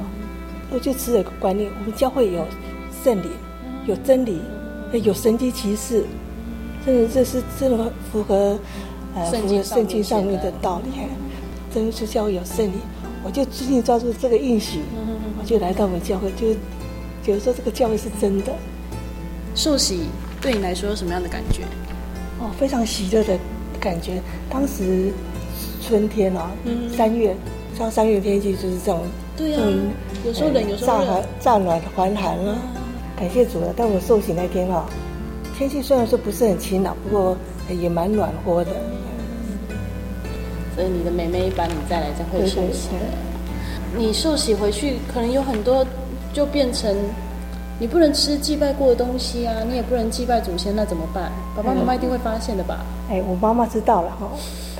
[0.73, 2.47] 我就持有一个观念，我们教会有
[3.03, 3.29] 圣灵，
[3.85, 4.39] 有真理，
[5.03, 6.05] 有神迹奇事，
[6.85, 8.57] 真的这是真的符合
[9.13, 10.91] 呃符合圣经上面的道理。
[11.73, 12.73] 真的是教会有圣灵，
[13.23, 14.79] 我就紧紧抓住这个应许，
[15.39, 16.53] 我就来到我们教会，就
[17.21, 18.53] 觉得说这个教会是真的。
[19.55, 20.05] 受洗
[20.41, 21.63] 对你来说有什么样的感觉？
[22.39, 23.37] 哦，非常喜乐的
[23.79, 24.21] 感觉。
[24.49, 25.11] 当时
[25.81, 26.51] 春天啊，
[26.95, 27.35] 三月，
[27.77, 29.03] 像三月天气就是这种。
[29.41, 29.89] 对呀、啊，嗯、
[30.23, 32.55] 有时候冷，有时候热，乍暖还寒了。
[33.17, 33.73] 感谢主了。
[33.75, 34.85] 但我受洗那天哈，
[35.57, 37.35] 天气虽然说不是很晴朗，不过
[37.67, 38.71] 也蛮暖和的。
[40.75, 42.89] 所以你的妹妹把你带来教会受洗。
[43.97, 45.83] 你受洗回去，可能有很多
[46.31, 46.95] 就变成
[47.79, 51.31] 你不能吃祭拜过的东西啊，你也不能祭拜祖先，那怎么办？
[51.57, 52.85] 爸爸妈妈一定会发现的吧？
[53.09, 54.29] 哎，我妈妈知道了哈，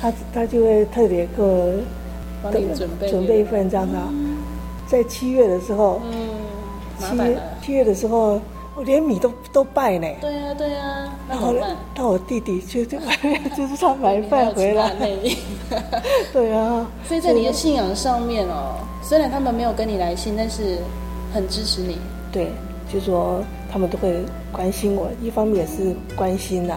[0.00, 1.74] 她她就会特别给我
[2.42, 3.98] 帮你准备准备一份这样的。
[4.92, 6.28] 在七月的时候，嗯，
[7.00, 8.38] 七月七月的时候，
[8.76, 10.06] 我连米都都拜呢。
[10.20, 11.18] 对呀、啊，对呀、啊。
[11.30, 11.54] 然后
[11.94, 12.98] 到我弟弟就就
[13.56, 14.92] 就是他买饭回来。
[16.30, 16.86] 对啊。
[17.08, 20.76] 所以在你的信仰上面哦，虽然他们没有跟你来信，但是
[21.32, 21.96] 很支持你。
[22.30, 22.48] 对，
[22.92, 26.74] 就是说他们都会关心我，一方面也是关心呐，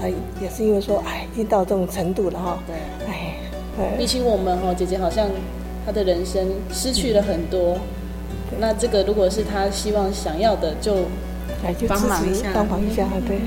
[0.00, 0.06] 啊，
[0.40, 2.56] 也是因为说，哎，已经到这种程度了哈。
[2.68, 2.76] 对。
[3.12, 3.34] 哎，
[3.98, 5.26] 比起我们哦，姐姐好像。
[5.88, 7.78] 他的人生失去了很多，
[8.52, 10.96] 嗯、那这个如果是他希望想要的，就
[11.64, 13.40] 来就帮忙一下，帮忙一下，对。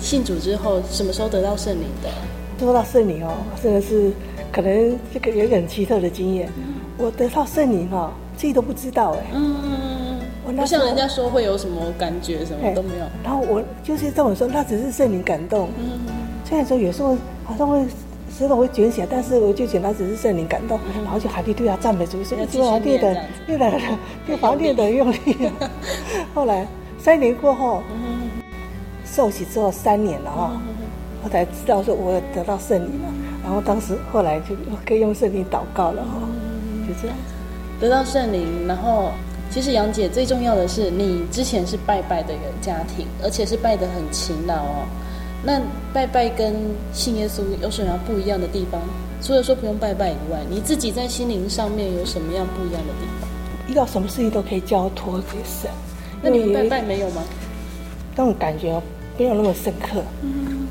[0.00, 2.10] 信主之后，什么时候得到圣灵的？
[2.58, 3.30] 得到圣灵哦，
[3.62, 4.10] 真的是
[4.50, 6.50] 可能这个有一个很奇特的经验。
[6.56, 9.26] 嗯、我得到圣灵哦，自己都不知道哎。
[9.32, 10.20] 嗯嗯嗯。
[10.44, 13.04] 我那不像人家说会有什么感觉，什么都没有。
[13.22, 15.68] 然后我就是这么说，那只是圣灵感动。
[15.78, 16.14] 嗯嗯。
[16.44, 17.86] 虽然说有时候好像会。
[18.40, 25.18] 知道我会卷起来，但是我就觉得他只是圣灵感动，然后就还得对他赞美主，说一直往练的，越来越把练的用力。
[26.34, 26.66] 后来
[26.98, 27.82] 三年过后，
[29.04, 30.52] 受洗之后三年了哈，
[31.22, 33.08] 我才知道说我得到圣灵了。
[33.44, 36.28] 然后当时后来就可以用圣灵祷告了哈，
[36.88, 37.34] 就这样子
[37.78, 38.66] 得到圣灵。
[38.66, 39.10] 然后
[39.50, 44.86] 其实杨姐最重要的是，你之前是拜拜的一个家庭，而且是拜得很勤劳哦。
[45.42, 45.60] 那
[45.92, 46.54] 拜拜跟
[46.92, 48.80] 信耶稣有什么样不一样的地方？
[49.22, 53.28] 除了说不用拜拜以外，你自己在心灵上面有什么样不一样的地方？
[53.68, 55.70] 遇到什么事情都可以交托给神。
[56.22, 57.22] 那你们拜拜没有吗？
[58.16, 58.80] 那种感觉
[59.16, 60.02] 没有那么深刻。
[60.22, 60.66] 嗯，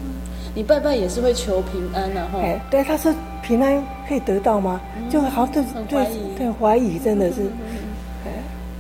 [0.54, 2.30] 你拜拜也是会求平安啊？
[2.34, 2.40] 哈。
[2.40, 4.82] 哎，对，他说平安可以得到吗？
[4.98, 7.44] 嗯、就好像对对对怀疑，真的是。
[7.44, 8.32] 嗯，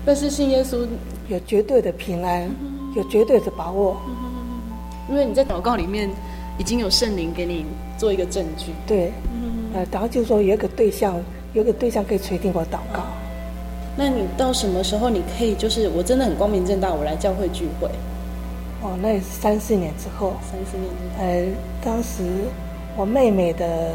[0.05, 0.85] 但是信耶稣
[1.27, 2.49] 有绝对的平安，
[2.95, 3.97] 有绝对的把握。
[5.09, 6.09] 因为你在祷告里面
[6.57, 7.65] 已经有圣灵给你
[7.97, 11.15] 做一个证据，对，嗯，呃，然后就说有一个对象，
[11.53, 13.03] 有一个对象可以垂听我祷告。
[13.97, 17.89] 那你到什么时候你可以就是我真的很光明正大，我来教会聚会？
[18.81, 20.33] 哦，那也是三四年之后。
[20.41, 21.25] 三四年之后。
[21.25, 21.45] 呃，
[21.83, 22.23] 当时
[22.95, 23.91] 我妹妹的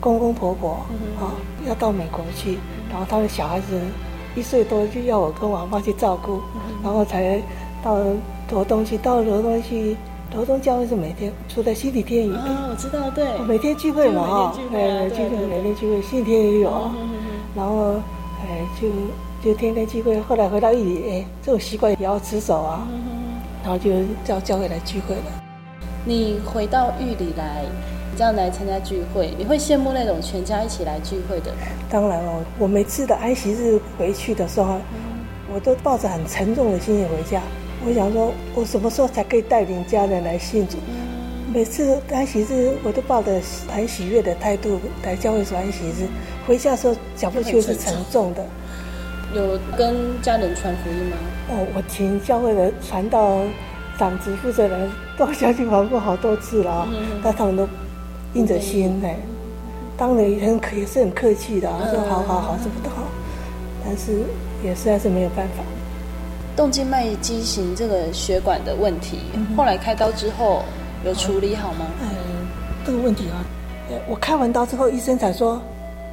[0.00, 0.70] 公公婆婆
[1.18, 1.30] 啊、哦、
[1.68, 2.58] 要到美国去，
[2.90, 3.78] 然后他们小孩子
[4.34, 6.40] 一岁多就要我跟我妈去照顾，
[6.82, 7.38] 然后才
[7.82, 7.98] 到
[8.50, 8.96] 罗东去。
[8.96, 9.96] 到罗东去，
[10.34, 16.90] 罗东教会是每天除了星期天有，哦，我知道，对，每天聚会嘛哈，对，聚会每天聚会，星期天也有，
[17.54, 17.94] 然后
[18.40, 18.88] 哎就
[19.44, 20.18] 就天天聚会。
[20.20, 22.88] 后来回到玉里，哎，这种习惯也要持守啊，
[23.62, 23.90] 然后就
[24.24, 25.22] 叫教会来聚会了。
[26.04, 27.64] 你回到玉里来。
[28.14, 31.58] 这样来参加聚会，你会羡慕那种全家一起来聚会的吗？
[31.88, 37.40] 当然了，我每次的安息日回去的时候，嗯、我都抱着很沉重的心情回家。
[37.84, 40.76] 我想说，我什么时候才可以带领家人来信主？
[40.88, 46.06] 嗯、每次安息日，我都抱着很喜悦的态度来教会说安息日。
[46.46, 48.44] 回家的时候，脚步却是沉重的。
[49.34, 51.16] 有跟家人传福音吗？
[51.50, 53.40] 哦，我请教会的传道
[53.98, 57.68] 长子负责人到家去跑过好多次了，嗯、但他们都。
[58.34, 59.14] 硬着心哎，
[59.94, 63.02] 当然也很客，也是很客气的，说好好好，这不好，
[63.84, 64.22] 但是
[64.64, 65.62] 也实在是没有办法。
[66.56, 69.18] 动静脉畸形这个血管的问题，
[69.56, 70.62] 后来开刀之后
[71.04, 71.86] 有处理好吗？
[72.02, 72.08] 嗯，
[72.84, 73.40] 这个问题啊，
[74.08, 75.60] 我开完刀之后，医生才说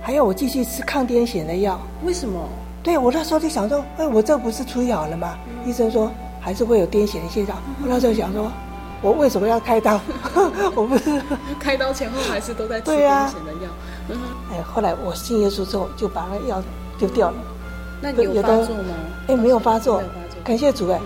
[0.01, 1.79] 还要我继续吃抗癫痫的药。
[2.03, 2.39] 为什么？
[2.81, 5.37] 对，我那时候就想说，哎，我这不是处理好了吗？
[5.65, 7.55] 医生说还是会有癫痫的现象。
[7.81, 8.51] 我那时候想说。
[9.01, 9.97] 我为什么要开刀？
[10.75, 11.21] 我不是
[11.57, 12.99] 开刀前后还是都在吃癫痫
[13.45, 13.69] 的药。
[14.09, 14.17] 嗯、
[14.51, 16.61] 哎，后来我信耶稣之后，就把那药
[16.97, 17.37] 丢掉了。
[18.01, 18.93] 那你有发作吗？
[19.27, 20.03] 哎，没有发作。
[20.43, 20.99] 感谢主哎。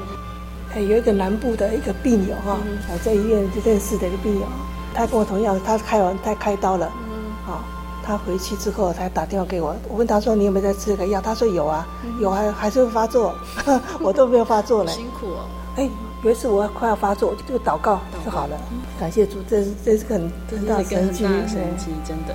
[0.76, 4.46] 哎，有一个南部的一个病友哈，啊、在医院就认识的一个病友，
[4.94, 6.92] 他跟我同样，他开完他开刀了。
[7.08, 7.14] 嗯。
[7.46, 7.64] 啊、哦，
[8.04, 13.36] 他回去之后才打电话给我，我问他说：“你有没有在吃这个药？”他说：“有啊，嗯、有还还是会发作。
[14.02, 14.92] ”我都没有发作嘞。
[14.92, 15.46] 辛苦哦。
[15.76, 15.90] 哎。
[16.24, 18.58] 有一次我快要发作，就祷告就好了。
[18.98, 22.34] 感谢主，这是这是个很很大的神迹，神迹真的。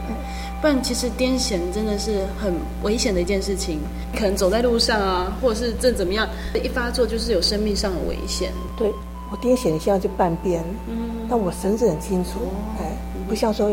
[0.60, 3.78] 不然其实癫痫真的是很危险的一件事情，
[4.14, 6.28] 可能走在路上啊，或者是正怎么样，
[6.62, 8.52] 一发作就是有生命上的危险。
[8.76, 8.92] 对，
[9.30, 12.40] 我癫痫的现在就半边，嗯，但我神志很清楚，
[12.78, 12.92] 哎，
[13.26, 13.70] 不像说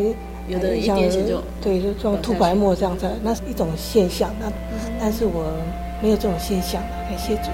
[0.48, 4.32] 有的人一癫痫就对，就装吐白沫这样子，那是一种现象。
[4.40, 4.50] 那
[4.98, 5.52] 但是我
[6.02, 7.50] 没有这种现象，感谢主。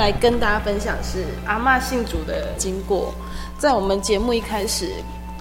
[0.00, 3.14] 来跟大家分享是阿嬷信主的经过。
[3.58, 4.90] 在我们节目一开始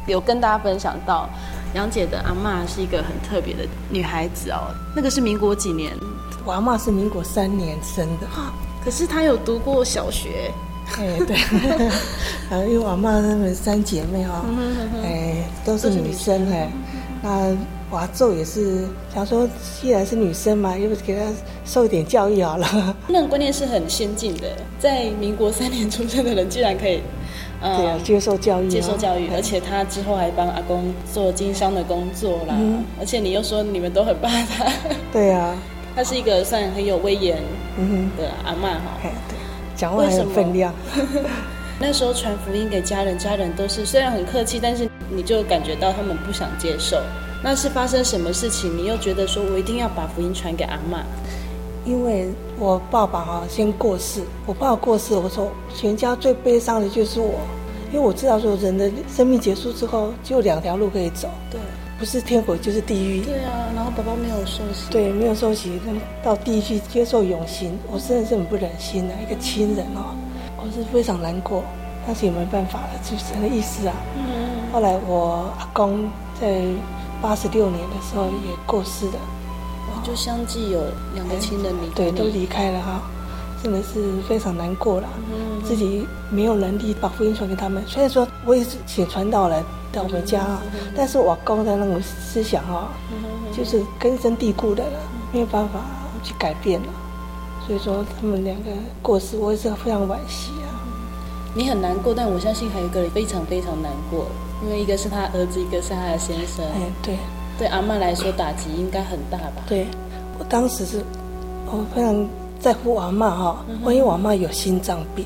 [0.05, 1.29] 有跟大家分享到，
[1.73, 4.75] 杨姐的阿嬷是一个很特别的女孩子哦。
[4.93, 5.93] 那个是民国几年？
[6.43, 8.27] 我阿妈是民国三年生的。
[8.83, 10.51] 可是她有读过小学。
[10.97, 11.37] 哎，对。
[12.67, 14.43] 因为我阿嬷她们三姐妹哈，
[15.03, 16.69] 哎，都是女生哎。
[17.21, 17.55] 那
[17.91, 19.49] 我做也是想说，
[19.81, 21.23] 既然是女生嘛，要不给她
[21.65, 22.67] 受一点教育好了。
[23.09, 27.01] 那种观念是很先进的，在民国三年出生的人，居然可以，
[27.59, 32.55] 呃，对啊，接受教育，接受教育，而且他之后还帮阿公做经商的工作啦。
[32.59, 34.71] 嗯，而且你又说你们都很怕他，
[35.11, 35.55] 对啊，
[35.95, 37.37] 他是一个算很有威严
[38.17, 38.99] 的阿妈哈。
[39.01, 39.11] 对，
[39.75, 40.71] 讲话很有分量。
[41.81, 47.01] 那时候传福音给家人，家人都是虽然很客气，但是你就感觉到他们不想接受。
[47.43, 48.77] 那是发生什么事情？
[48.77, 51.03] 你又觉得说我一定要把福音传给阿妈？
[51.85, 57.35] 因为我爸爸哈先过世，我爸爸过世，我说全家最悲伤的就是我，
[57.91, 61.59] 因为我知道说人的生命结束之后就两条路可以走，对，
[61.97, 63.21] 不是天国就是地狱。
[63.21, 65.79] 对啊，然后爸爸没有受洗，对，没有受洗，
[66.21, 70.13] 到地狱去接受永刑，我真的是很不忍心的一个亲人哦，
[70.57, 71.63] 我是非常难过。
[72.05, 73.93] 但是也没办法了，就是这个意思啊。
[74.17, 74.71] 嗯。
[74.71, 76.09] 后来我阿公
[76.39, 76.61] 在
[77.21, 79.19] 八十六年的时候也过世了，
[80.03, 80.81] 就相继有
[81.13, 81.95] 两个亲人离开。
[81.95, 83.01] 对，都离开了哈，
[83.61, 85.07] 真的是非常难过了。
[85.29, 85.61] 嗯。
[85.63, 89.61] 自己没有能力把福音传给他们，虽然说我也是请传道来
[89.91, 90.61] 到我们家啊，
[90.95, 92.89] 但是我阿公的那种思想哈，
[93.55, 94.99] 就是根深蒂固的了，
[95.31, 95.81] 没有办法
[96.23, 96.87] 去改变了。
[97.67, 100.73] 所以说他们两个过世，我也是非常惋惜啊。
[101.53, 104.25] 你很难过，但我相信还有一个人非常非常难过，
[104.63, 106.65] 因为一个是他儿子，一个是他的先生。
[106.65, 107.17] 哎，对，
[107.57, 109.63] 对阿妈来说打击应该很大吧？
[109.67, 109.87] 对，
[110.37, 111.03] 我当时是，
[111.65, 112.27] 我非常
[112.59, 115.25] 在乎阿嬷哈，因为我阿妈有心脏病，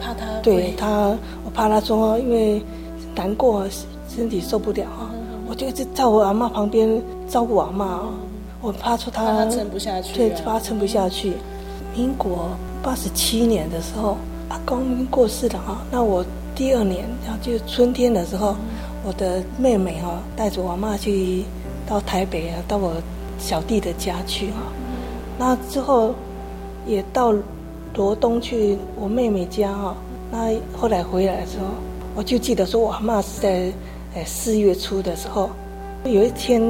[0.00, 2.62] 怕她，对她，我怕她说因为
[3.14, 3.66] 难过，
[4.08, 5.10] 身体受不了哈，
[5.48, 8.00] 我就一直在我阿妈旁边照顾我阿嬷，
[8.60, 11.34] 我怕说她撑不下去，对，怕他撑不下去。
[11.94, 12.48] 民国
[12.82, 14.16] 八十七年的时候。
[14.48, 16.22] 阿公过世了哈，那我
[16.54, 18.54] 第二年，然后就春天的时候，
[19.04, 21.44] 我的妹妹哈带着我妈去
[21.86, 22.94] 到台北啊，到我
[23.38, 24.62] 小弟的家去哈。
[25.38, 26.14] 那之后
[26.86, 27.34] 也到
[27.94, 29.96] 罗东去我妹妹家哈。
[30.30, 31.66] 那后来回来的时候，
[32.14, 33.72] 我就记得说，我阿嬷是在
[34.14, 35.50] 呃四月初的时候，
[36.04, 36.62] 有一天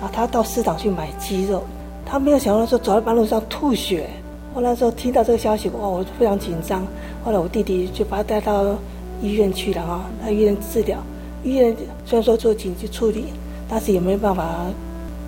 [0.00, 1.62] 啊，她到市场去买鸡肉，
[2.06, 4.08] 她没有想到说走在半路上吐血。
[4.54, 6.86] 我那时候听到这个消息，哇，我非常紧张。
[7.24, 8.76] 后来我弟弟就把她带到
[9.22, 10.98] 医院去了哈，到医院治疗。
[11.44, 13.26] 医院虽然说做紧急处理，
[13.68, 14.66] 但是也没办法，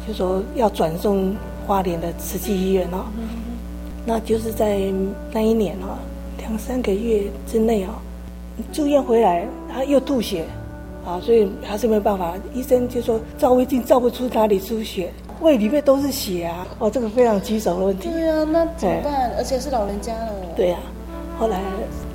[0.06, 1.34] 就说要转送
[1.66, 3.06] 花莲的慈济医院哦。
[4.04, 4.78] 那就是在
[5.32, 5.96] 那一年哦，
[6.38, 7.90] 两三个月之内哦，
[8.72, 10.44] 住院回来他又吐血，
[11.06, 12.34] 啊，所以还是没有办法。
[12.52, 15.10] 医生就说照胃镜照不出哪里出血。
[15.40, 16.64] 胃里面都是血啊！
[16.78, 18.08] 哦，这个非常棘手的问题。
[18.08, 19.32] 对啊，那怎么办？
[19.36, 20.32] 而且是老人家了。
[20.54, 20.86] 对呀、啊，
[21.38, 21.60] 后来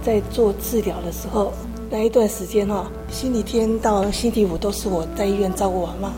[0.02, 1.52] 在做治疗的时候，
[1.92, 6.12] 那一段时间哈、星期天到星期五都是我在医院照顾我妈，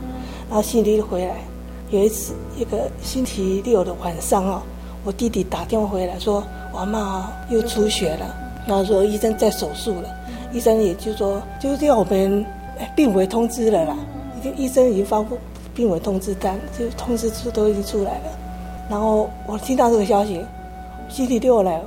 [0.49, 1.35] 然后星期六回来。
[1.91, 4.61] 有一次，一个星期六的晚上哦，
[5.03, 6.43] 我弟弟打电话回来说，
[6.73, 8.35] 我妈又出血了，
[8.67, 10.09] 然后说医生在手术了，
[10.53, 12.45] 医生也就说就是要我们
[12.95, 13.97] 病危通知了啦，
[14.37, 15.37] 已经医生已经发布。
[15.73, 18.25] 病危通知单，就通知书都已经出来了。
[18.89, 20.45] 然后我听到这个消息，
[21.07, 21.81] 星期六来，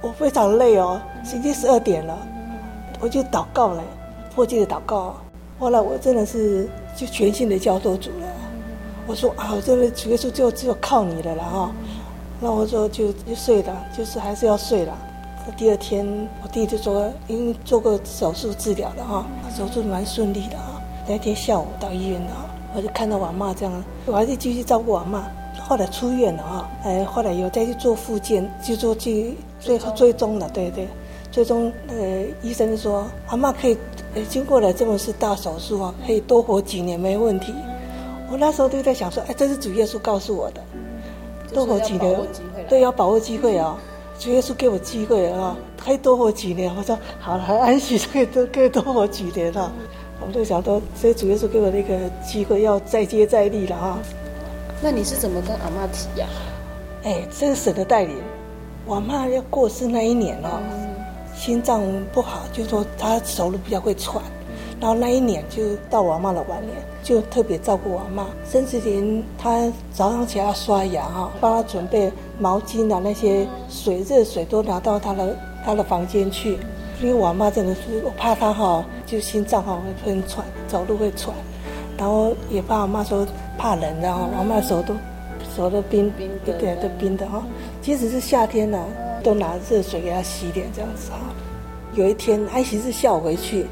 [0.00, 2.16] 我非常累哦，已经十二点了，
[3.00, 3.82] 我就祷告了，
[4.34, 5.16] 迫切的祷告。
[5.58, 8.26] 后来我真的是就全心的交托主了。
[9.06, 11.72] 我说啊，我真的主耶稣就只有靠你了了哈。
[12.40, 14.92] 那我说就就睡了，就是还是要睡了。
[15.56, 16.06] 第二天
[16.42, 19.24] 我弟就说，因为做过手术治疗的哈，
[19.56, 20.82] 手术蛮顺利的哈。
[21.06, 22.50] 那天下午到医院了。
[22.74, 23.72] 我就看到我妈这样，
[24.04, 25.24] 我还是继续照顾我妈。
[25.66, 30.86] 后来出院了啊，哎，后来有再去做复健，就做去最后追踪了，对对，
[31.36, 31.96] 最终呃
[32.40, 33.76] 医生说阿妈可以，
[34.14, 37.52] 呃经过了这么次大手术啊，可以多活几年没问题。
[38.30, 40.62] 我那时候就在想说，哎，这是主耶稣告诉我的，
[41.52, 42.18] 多活几年，
[42.70, 43.76] 对，要把握机会啊，
[44.18, 46.74] 主耶稣给我机会啊，可以多活几年。
[46.74, 49.70] 我说好了，很安息，可以多可以多活几年了。
[50.26, 53.98] 我就想说，所以主耶稣给我那个机会，要再接再厉了啊。
[54.80, 56.26] 那你是怎么跟阿妈提呀？
[57.02, 58.16] 哎，这是神的带领。
[58.86, 60.85] 我妈要过世那一年哦，嗯、
[61.36, 61.82] 心脏
[62.12, 64.20] 不好，就说她走路比较会喘。
[64.80, 76.58] 然后那一年就到我阿嬷的晚年，就特别照顾我阿嬷，甚至连她早上起来要刷牙哈，帮她准备毛巾啊，那些水热水都拿到她的她的房间去。
[77.00, 81.34] 因为我妈真的是，我怕她哈，就心脏哈会很喘，走路会喘，
[81.98, 83.26] 然后也怕我妈说
[83.58, 84.94] 怕冷，然后我妈手都
[85.54, 87.42] 手都冰冰的，对，都冰的哈。
[87.80, 88.82] 即使是夏天呢，
[89.26, 91.18] 都拿热水给他洗脸这样子哈。
[91.94, 93.66] 有一天安息日下午回去，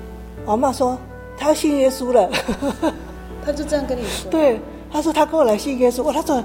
[0.44, 0.98] 我妈说
[1.38, 2.28] 她要信耶稣了，
[3.46, 4.28] 她就这样跟你说？
[4.32, 4.58] 对，
[4.90, 6.42] 她说她跟我来信耶稣，我她说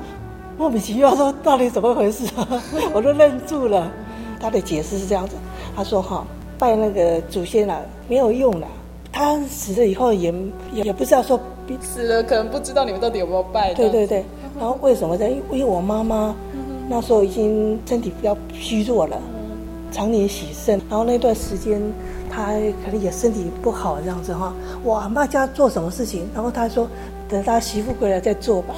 [0.60, 2.30] 莫名其妙说到底怎么回事，
[2.93, 3.91] 我都愣住了。
[4.39, 5.36] 她的解释是这样子，
[5.76, 6.24] 她说哈。
[6.60, 8.68] 拜那个祖先了，没有用了。
[9.14, 10.30] 他死了以后也
[10.74, 11.39] 也也不知道说
[11.80, 13.74] 死了，可能不知道你们到底有没有拜。
[13.74, 14.26] 对对对。
[14.60, 15.26] 然后为什么呢？
[15.30, 16.36] 因为我妈妈
[16.89, 19.17] 那时候已经身体比较虚弱了，
[19.91, 20.81] 常年洗肾。
[20.89, 21.79] 然后那段时间
[22.29, 22.47] 他
[22.83, 24.53] 可能也身体不好这样子哈。
[24.83, 26.87] 我阿妈家做什么事情，然后他说
[27.27, 28.73] 等他媳妇回来再做吧。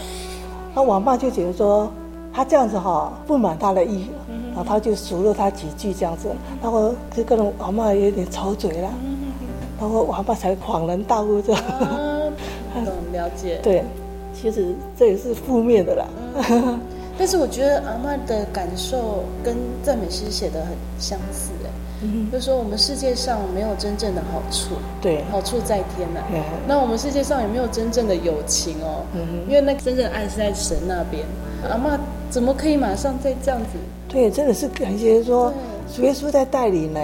[0.68, 1.90] 然后我阿嬷就觉得说
[2.34, 4.08] 他这样子哈不满他的意。
[4.54, 6.28] 然后他就数落他几句这样子，
[6.62, 8.90] 然后就跟我阿嬷有点吵嘴了，
[9.80, 11.64] 然后我阿嬷才恍然大悟这样。
[12.74, 12.84] 很
[13.14, 13.60] 了解。
[13.64, 13.82] 对，
[14.34, 16.06] 其实这也是负面的啦。
[17.18, 21.70] 但是我觉得阿嬷的感受跟赞美诗写的很相似哎，
[22.04, 26.26] 嗯、就是说我们世界上没有真正的好处，对，好处在天呐、啊。
[26.34, 31.24] 嗯、那我们世界上也没有真正的友情哦，嗯、因为那个真正的爱是在神那边。
[31.70, 31.96] 阿嬷
[32.30, 33.78] 怎么可以马上再这样子？
[34.08, 35.54] 对，真的是感觉说，
[35.96, 37.00] 主耶稣在带领呢，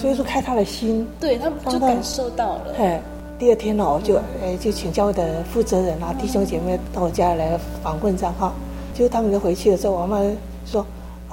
[0.00, 2.74] 主耶稣开他的心，对他就感受到了。
[2.78, 2.98] 哎，
[3.38, 8.50] 第二天呢，我就哎就请教会的负责人啊，弟兄姐妹到我家来访问这样哈。
[8.98, 10.20] 就他们就回去的时候，我妈
[10.66, 10.84] 说，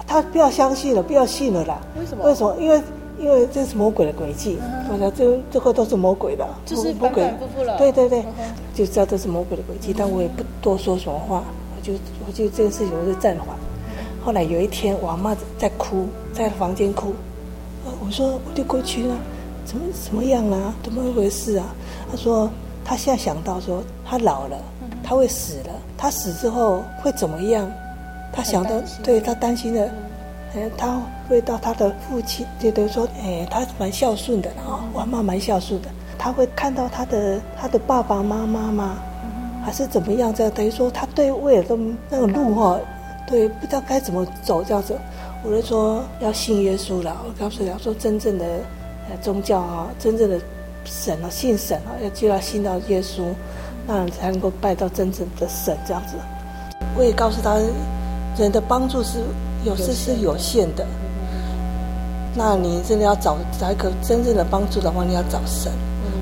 [0.06, 1.82] 他不要相信了，不要信了啦。
[2.00, 2.24] 为什么？
[2.26, 2.56] 为什么？
[2.60, 2.80] 因为
[3.18, 4.60] 因为这是魔鬼的诡计。
[4.92, 7.28] 我说这这个都是魔鬼的，就是魔鬼。
[7.76, 8.24] 对对对，
[8.76, 11.44] 就知道这是魔鬼的诡计，但我也不多说什么话，
[11.76, 11.94] 我就
[12.28, 13.48] 我就这件事情我就暂缓。
[14.24, 17.14] 后来有一天，我阿嬷在哭，在房间哭。
[18.06, 19.16] 我说我就过去了，
[19.66, 20.76] 怎么怎么样啊？
[20.84, 21.66] 怎么回事啊？
[22.12, 22.48] 她说
[22.84, 24.58] 她现在想到说她老了，
[25.04, 27.70] 她会死了，他死之后会怎么样？
[28.32, 28.72] 他想到，
[29.02, 29.90] 对他担心的，
[30.56, 38.98] 哎，他会到他的父亲，就等于说，哎，他蛮孝顺的啊，我阿嬷蛮孝顺的，他会看到他的他的爸爸妈妈吗？
[39.64, 40.34] 还是怎么样？
[40.34, 41.78] 这样等于说他对未来的
[42.10, 42.80] 那个路哈。
[43.28, 44.96] 对，不知道该怎么走这样子，
[45.44, 47.18] 我就说要信耶稣了。
[47.26, 48.46] 我告诉他说，真正的
[49.10, 50.40] 呃宗教啊，真正的
[50.84, 53.24] 神啊，信神啊，要就要信到耶稣，
[53.88, 56.16] 那你才能够拜到真正的神这样子。
[56.98, 57.56] 我也告诉他，
[58.38, 59.20] 人的帮助是
[59.64, 60.86] 有时是有限的。
[62.34, 65.72] 那你真的要找找一个真正的帮助的话，你要找神。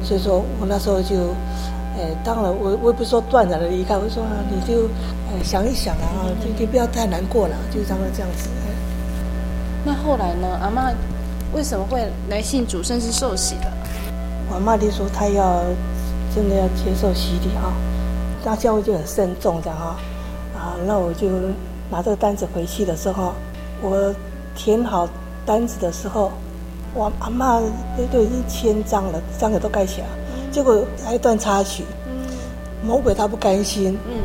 [0.04, 1.16] 所以说我那时候就，
[1.98, 4.84] 呃，当然我我也不是说断然的离开，我说啊，你就
[5.32, 8.50] 呃想一想啊，就你不要太难过了，就让他这样子。
[9.86, 10.48] 那后来呢？
[10.62, 10.94] 阿嬷
[11.54, 13.72] 为什么会来信主，甚至受洗的？
[14.50, 15.62] 我阿嬷就说她要
[16.36, 17.72] 真的要接受洗礼哈，
[18.44, 19.96] 那教会就很慎重这样哈。
[20.58, 21.28] 啊，那我就
[21.90, 23.34] 拿这个单子回去的时候，
[23.82, 24.14] 我
[24.56, 25.08] 填好
[25.46, 26.32] 单子的时候，
[26.94, 27.60] 我阿妈
[27.98, 30.08] 都都已经签章了，章也都盖起来，
[30.52, 31.84] 结果来一段插曲，
[32.84, 34.22] 魔鬼他不甘心，嗯，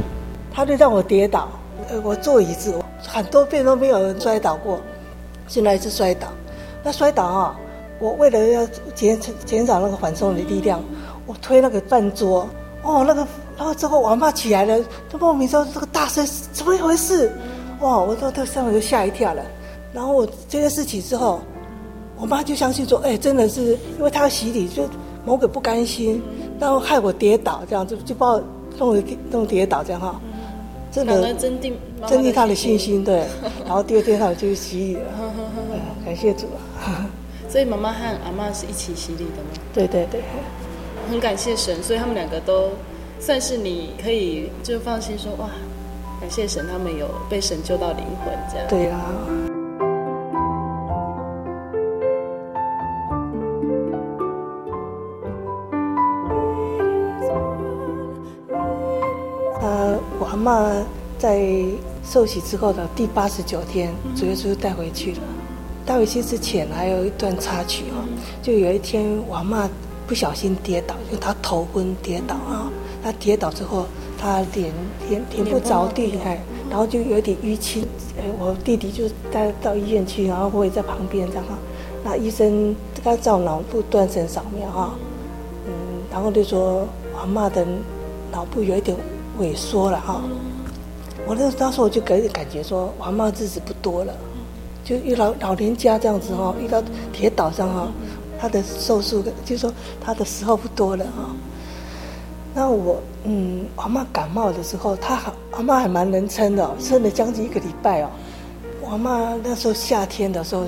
[0.52, 1.48] 他就让我跌倒，
[1.88, 2.74] 呃，我坐椅子，
[3.06, 4.78] 很多遍都没有人摔倒过。
[5.46, 6.28] 现在一次摔倒，
[6.82, 7.56] 那摔倒啊！
[7.98, 10.80] 我为了要减减少那个缓冲的力量，
[11.28, 12.48] 我推那个饭桌，
[12.82, 13.24] 哦，那个，
[13.56, 17.30] 然后之后我妈起来了，就莫名说这个大声怎么一回事？
[17.80, 17.98] 哇！
[18.00, 19.42] 我都都上面就吓一跳了。
[19.92, 21.40] 然后我这件事情之后，
[22.16, 24.88] 我妈就相信说，哎，真的是因为她要洗礼，就
[25.24, 26.22] 某个不甘心，
[26.58, 28.42] 然后害我跌倒，这样就就把我
[28.78, 30.20] 弄弄跌倒这样哈。
[30.90, 33.22] 真的增进增进他的信心，对。
[33.66, 35.02] 然后第二天他就洗礼了，
[36.04, 36.46] 感谢主
[36.82, 37.06] 啊！
[37.48, 39.50] 所以妈妈和阿妈是一起洗礼的吗？
[39.74, 40.22] 对对对，
[41.08, 42.70] 很感谢神，所以他们两个都
[43.18, 45.48] 算是你可以就放心说哇，
[46.20, 48.66] 感谢神，他们有被神救到灵魂这样。
[48.68, 48.98] 对啊。
[60.38, 60.72] 妈
[61.18, 61.44] 在
[62.04, 65.18] 受洗之后的第八十九天，主耶稣带回去了。
[65.84, 68.06] 带回去之前还有一段插曲哦，
[68.40, 69.68] 就有一天我阿妈
[70.08, 72.68] 不小心跌倒，就他头昏跌倒啊。
[73.00, 73.86] 他跌倒之后，
[74.18, 74.72] 他脸
[75.08, 77.86] 脸脸不着地，哎，然后就有点淤青。
[78.18, 81.56] 哎，我弟弟就带到医院去，然后我也在旁边这样哈。
[82.02, 84.94] 那医生给他照脑部断层扫描哈，
[85.66, 85.72] 嗯，
[86.10, 87.64] 然后就说我妈的
[88.32, 88.96] 脑部有一点。
[89.40, 90.20] 萎缩了哈，
[91.24, 94.12] 我那当时我就给感觉说，我妈日子不多了，
[94.82, 96.82] 就遇到老年家这样子哈，遇到
[97.12, 97.86] 跌倒上哈，
[98.38, 101.34] 他的寿数就是说他的时候不多了啊。
[102.54, 108.10] 那我嗯，我妈感冒的时候，她好，我妈还蛮能撑的，撑了将近一个礼拜哦。
[108.80, 110.64] 我妈那时候夏天的时候，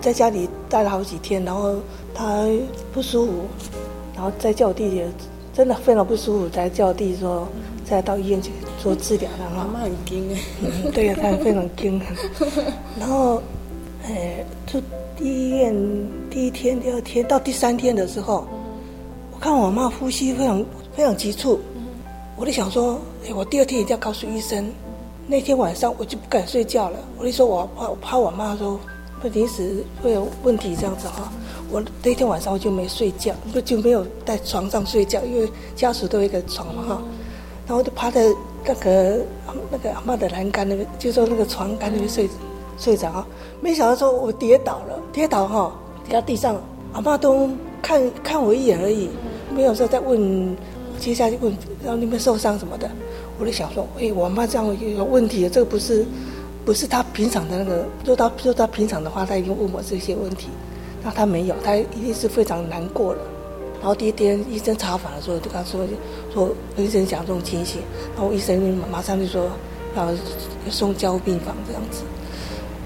[0.00, 1.76] 在家里待了好几天，然后
[2.14, 2.46] 她
[2.92, 3.32] 不舒服，
[4.14, 5.04] 然后再叫我弟弟，
[5.52, 7.46] 真的非常不舒服，才叫我弟弟说。
[7.82, 12.00] 再到医院去做治疗，然后妈妈很惊哎，对呀，他非常惊。
[13.00, 13.42] 然后，
[14.04, 14.44] 哎，
[15.20, 15.74] 医院
[16.30, 18.46] 第一天、第二天到第三天的时候，
[19.32, 20.64] 我看我妈呼吸非常
[20.96, 21.60] 非常急促，
[22.36, 24.66] 我就想说，哎，我第二天一定要告诉医生。
[25.26, 28.80] 那天晚上我就不敢睡觉了，我就说我怕我怕我妈说
[29.20, 31.30] 会临时会有问题这样子哈。
[31.70, 37.02] 我那天晚上我就没睡觉，不就没有在床上睡觉，因为家属都有一个床嘛哈。
[37.68, 38.24] 然后就趴在
[38.64, 39.20] 那个
[39.70, 42.28] 那个阿嬷的栏杆那边，就说那个床杆那边睡
[42.80, 43.24] 睡着。
[43.60, 45.72] 没想到说我跌倒了，跌倒哈，
[46.04, 46.56] 跌到地上，
[46.94, 47.48] 阿嬷都
[47.82, 49.10] 看看我一眼而已，
[49.54, 50.56] 没有说再问，
[50.98, 51.54] 接下去问，
[51.84, 52.90] 然后你们受伤什么的。
[53.38, 54.66] 我就想说，哎，我妈这样
[54.96, 56.04] 有问题，这个不是
[56.64, 60.48] 不是她平常的那个，做到做到平常的话，她已经问我这些问题，
[61.02, 63.20] 那她没有，她一定是非常难过了。
[63.78, 65.80] 然后第一天医生查房的时候，就跟他说
[66.34, 67.80] 说医生讲这种情形，
[68.14, 69.48] 然后医生马上就说
[69.96, 70.08] 要
[70.68, 72.02] 送交病房这样子。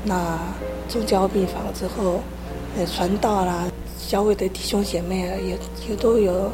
[0.05, 0.39] 那
[0.89, 2.21] 送交病房之后，
[2.77, 3.65] 呃，传道啦，
[4.07, 6.51] 教会的弟兄姐妹啊，也也都有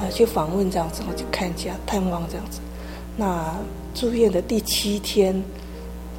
[0.00, 2.60] 呃去访问这样子，我去看一下探望这样子。
[3.16, 3.54] 那
[3.94, 5.42] 住院的第七天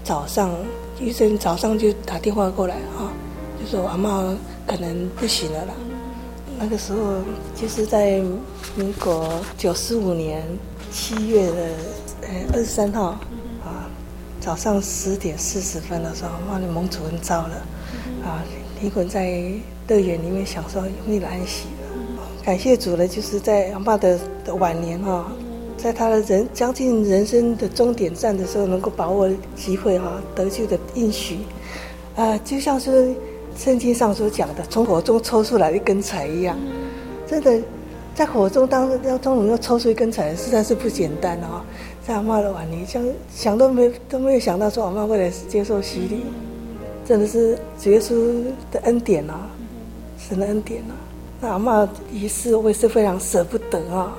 [0.04, 0.52] 早上，
[1.00, 3.10] 医生早上就打电话过来啊，
[3.60, 4.36] 就说阿嬷
[4.68, 5.74] 可能不行了啦。
[6.60, 7.00] 那个时候
[7.56, 8.22] 就是在
[8.76, 9.28] 民国
[9.58, 10.44] 九十五年
[10.92, 11.70] 七月的
[12.22, 13.18] 呃二十三号，
[14.44, 17.66] 早上十点四十分的时候，哇，你蒙主恩召了
[18.26, 18.44] 啊，
[18.82, 19.42] 灵魂在
[19.88, 22.24] 乐园里面享受永远的安息了。
[22.44, 25.32] 感谢主呢，就是在阿嬷的的晚年哈，
[25.78, 31.38] 在他的人将近人生的终点站的时候，能够把握机会哈，得救的应许
[32.18, 33.16] 啊，就像是。
[33.56, 36.58] 圣经上所讲的，从火中抽出来一根柴一样，
[37.28, 37.62] 真的，
[38.16, 41.62] 在火中当当中能够抽出一根柴，实在是不简单哦。
[42.06, 43.02] 在阿嬷的晚年，想
[43.34, 46.24] 想都没都没有想到说阿嬷会来接受洗礼。
[47.06, 49.48] 真的是主耶稣的恩典啊，
[50.18, 50.96] 神的恩典啊。
[51.42, 54.16] 那阿嬷离世，我也是非常舍不得啊。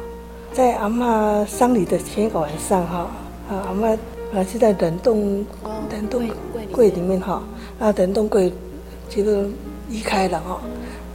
[0.52, 3.10] 在阿嬷丧礼的前一个晚上哈，
[3.48, 3.98] 啊，阿嬷
[4.32, 5.44] 还是在冷冻
[5.90, 6.28] 冷冻
[6.70, 7.42] 柜里面哈，
[7.78, 8.52] 那冷冻柜
[9.08, 9.22] 就
[9.90, 10.60] 移开了哈。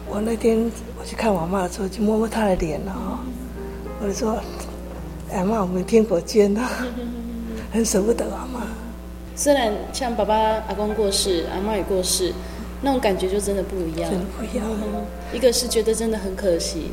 [0.07, 3.19] 我那天我去看我阿嬷的时候，就摸摸她的脸了哈。
[4.01, 4.37] 我就说，
[5.33, 6.61] 阿妈，我们天国见了，
[7.71, 8.61] 很舍不得阿妈。
[9.35, 10.35] 虽然像爸爸、
[10.67, 12.33] 阿公过世，阿妈也过世，
[12.81, 14.09] 那种感觉就真的不一样。
[14.09, 14.65] 真的不一样。
[15.33, 16.91] 一个是觉得真的很可惜，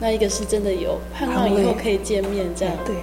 [0.00, 2.74] 那一个是真的有盼望以后可以见面这样。
[2.84, 2.94] 对。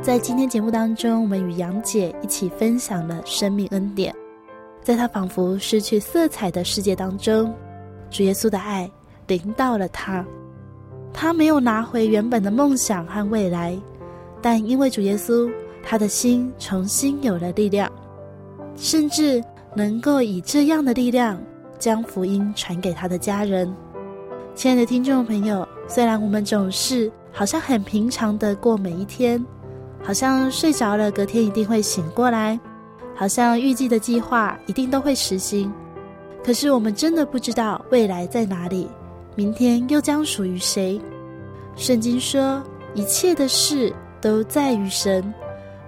[0.00, 4.14] 在今天节目当中，我们与杨姐一起分享了生命恩典。
[4.82, 7.52] 在他仿佛失去色彩的世界当中，
[8.08, 8.90] 主耶稣的爱
[9.26, 10.24] 临到了他。
[11.12, 13.76] 他没有拿回原本的梦想和未来，
[14.40, 15.50] 但因为主耶稣，
[15.82, 17.90] 他的心重新有了力量，
[18.76, 19.42] 甚至
[19.74, 21.38] 能够以这样的力量
[21.78, 23.70] 将福音传给他的家人。
[24.54, 29.44] 亲爱的听众朋友，虽然我们总是好像很平常的过每一天，
[30.02, 32.58] 好像睡着了，隔天一定会醒过来。
[33.14, 35.72] 好像预计的计划一定都会实行，
[36.44, 38.88] 可是我们真的不知道未来在哪里，
[39.34, 41.00] 明天又将属于谁？
[41.74, 42.62] 圣经说，
[42.94, 45.34] 一切的事都在于神。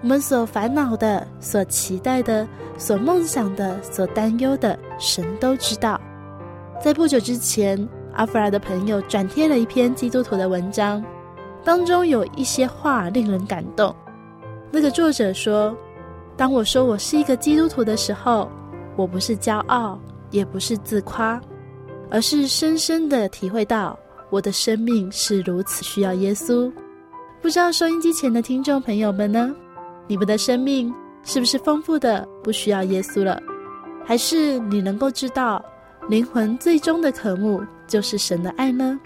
[0.01, 2.47] 我们所烦恼的、所期待的、
[2.77, 5.99] 所梦想的、所担忧的，神都知道。
[6.83, 11.01] 在不久之前，阿弗拉的朋友转贴了一篇基督徒的文章，
[11.63, 13.95] 当中有一些话令人感动。
[14.71, 15.75] 那个作者说。
[16.37, 18.49] 当我说我是一个基督徒的时候，
[18.95, 19.99] 我不是骄傲，
[20.31, 21.39] 也不是自夸，
[22.09, 23.99] 而是深深的体会到
[24.31, 26.71] 我的生命是如此需要耶稣。
[27.41, 29.53] 不知道收音机前的听众朋友们呢？
[30.07, 30.91] 你们的生命
[31.23, 33.39] 是不是丰富的不需要耶稣了？
[34.03, 35.63] 还是你能够知道
[36.09, 38.99] 灵魂最终的渴慕就是神的爱呢？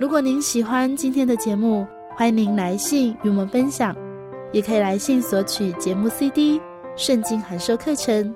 [0.00, 1.86] 如果您喜欢今天的节目，
[2.16, 3.94] 欢迎您来信与我们分享。
[4.52, 6.60] 也可以来信索取节目 CD、
[6.96, 8.34] 圣经函授课程。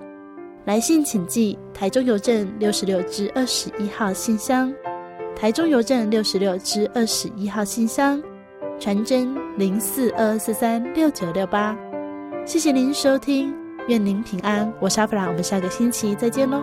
[0.64, 4.72] 来信请寄台中邮政六十六至二十一号信箱，
[5.34, 8.22] 台中邮政六十六至二十一号信箱，
[8.78, 11.76] 传真零四二二四三六九六八。
[12.46, 13.52] 谢谢您收听，
[13.88, 14.72] 愿您平安。
[14.80, 16.62] 我是阿弗拉，我们下个星期再见喽。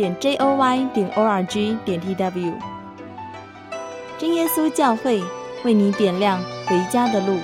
[0.00, 2.54] 点 j o y 点 o r g 点 t w，
[4.16, 5.22] 真耶稣教会
[5.62, 7.38] 为你点亮回家的路。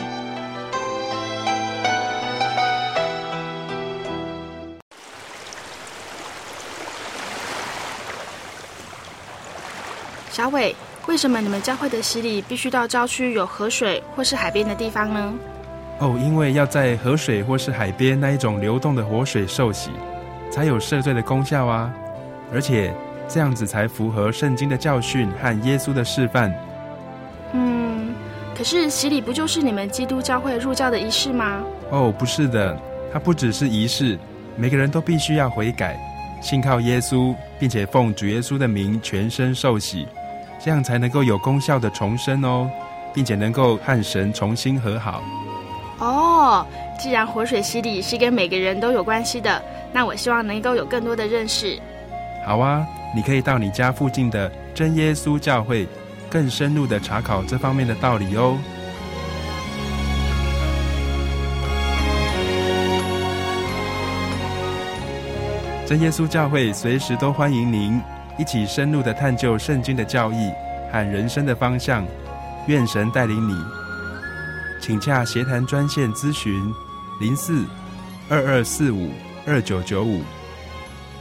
[10.30, 10.74] 小伟，
[11.06, 15.34] 为什么你们教会的洗礼必须到郊区有河水或是海边的地方呢？
[15.98, 19.90] 哦，因为要在河水或是海边那一种流动的活水受洗，
[20.50, 21.92] 才有赦罪的功效啊！
[22.52, 22.92] 而且
[23.28, 26.52] 这样子才符合圣经的教训和耶稣的示范。
[27.52, 28.14] 嗯，
[28.56, 31.62] 可是洗礼不就是你们基督教会入教的仪式吗？
[31.90, 32.76] 哦，不是的，
[33.12, 34.18] 它不只是仪式，
[34.56, 35.98] 每个人都必须要悔改，
[36.40, 40.06] 信靠耶稣，并且奉主耶稣的名全身受洗，
[40.58, 42.70] 这样才能够有功效的重生哦，
[43.14, 45.22] 并且能够和神重新和好。
[45.98, 46.66] 哦，
[46.98, 51.78] 既然活水洗礼是跟每个人都有关系的，那我希望能够有更多的认识。
[52.46, 55.84] 好啊，你可以到你家附近的真耶稣教会，
[56.30, 58.56] 更深入的查考这方面的道理哦。
[65.84, 68.00] 真耶稣教会随时都欢迎您
[68.38, 70.52] 一起深入的探究圣经的教义
[70.92, 72.06] 和人生的方向，
[72.68, 73.60] 愿神带领你。
[74.80, 76.72] 请洽协谈专线咨询：
[77.18, 77.64] 零四
[78.28, 79.10] 二二四五
[79.48, 80.22] 二九九五，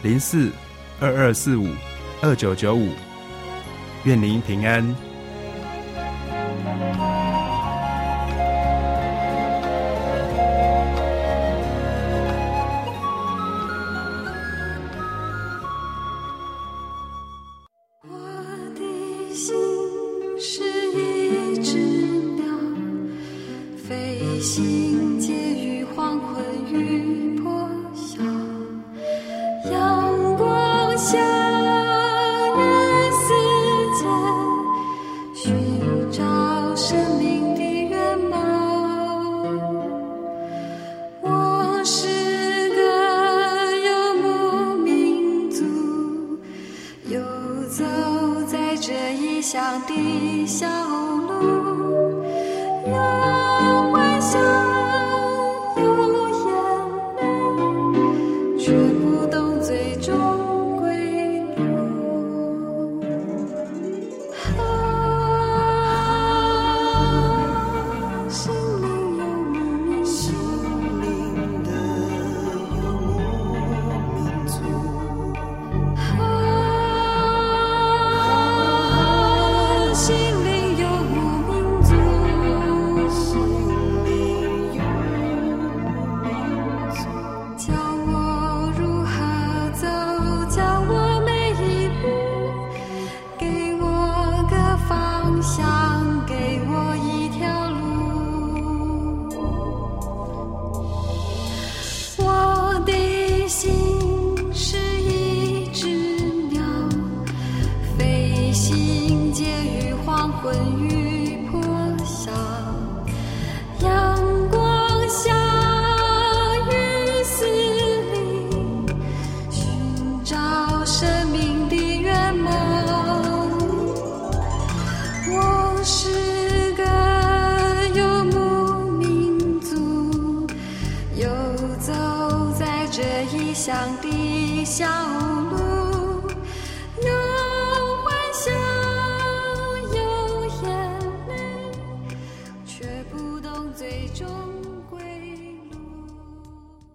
[0.04, 0.52] 零四
[1.00, 1.68] 二二四五
[2.22, 2.90] 二九九五。
[4.06, 5.05] 愿您平安。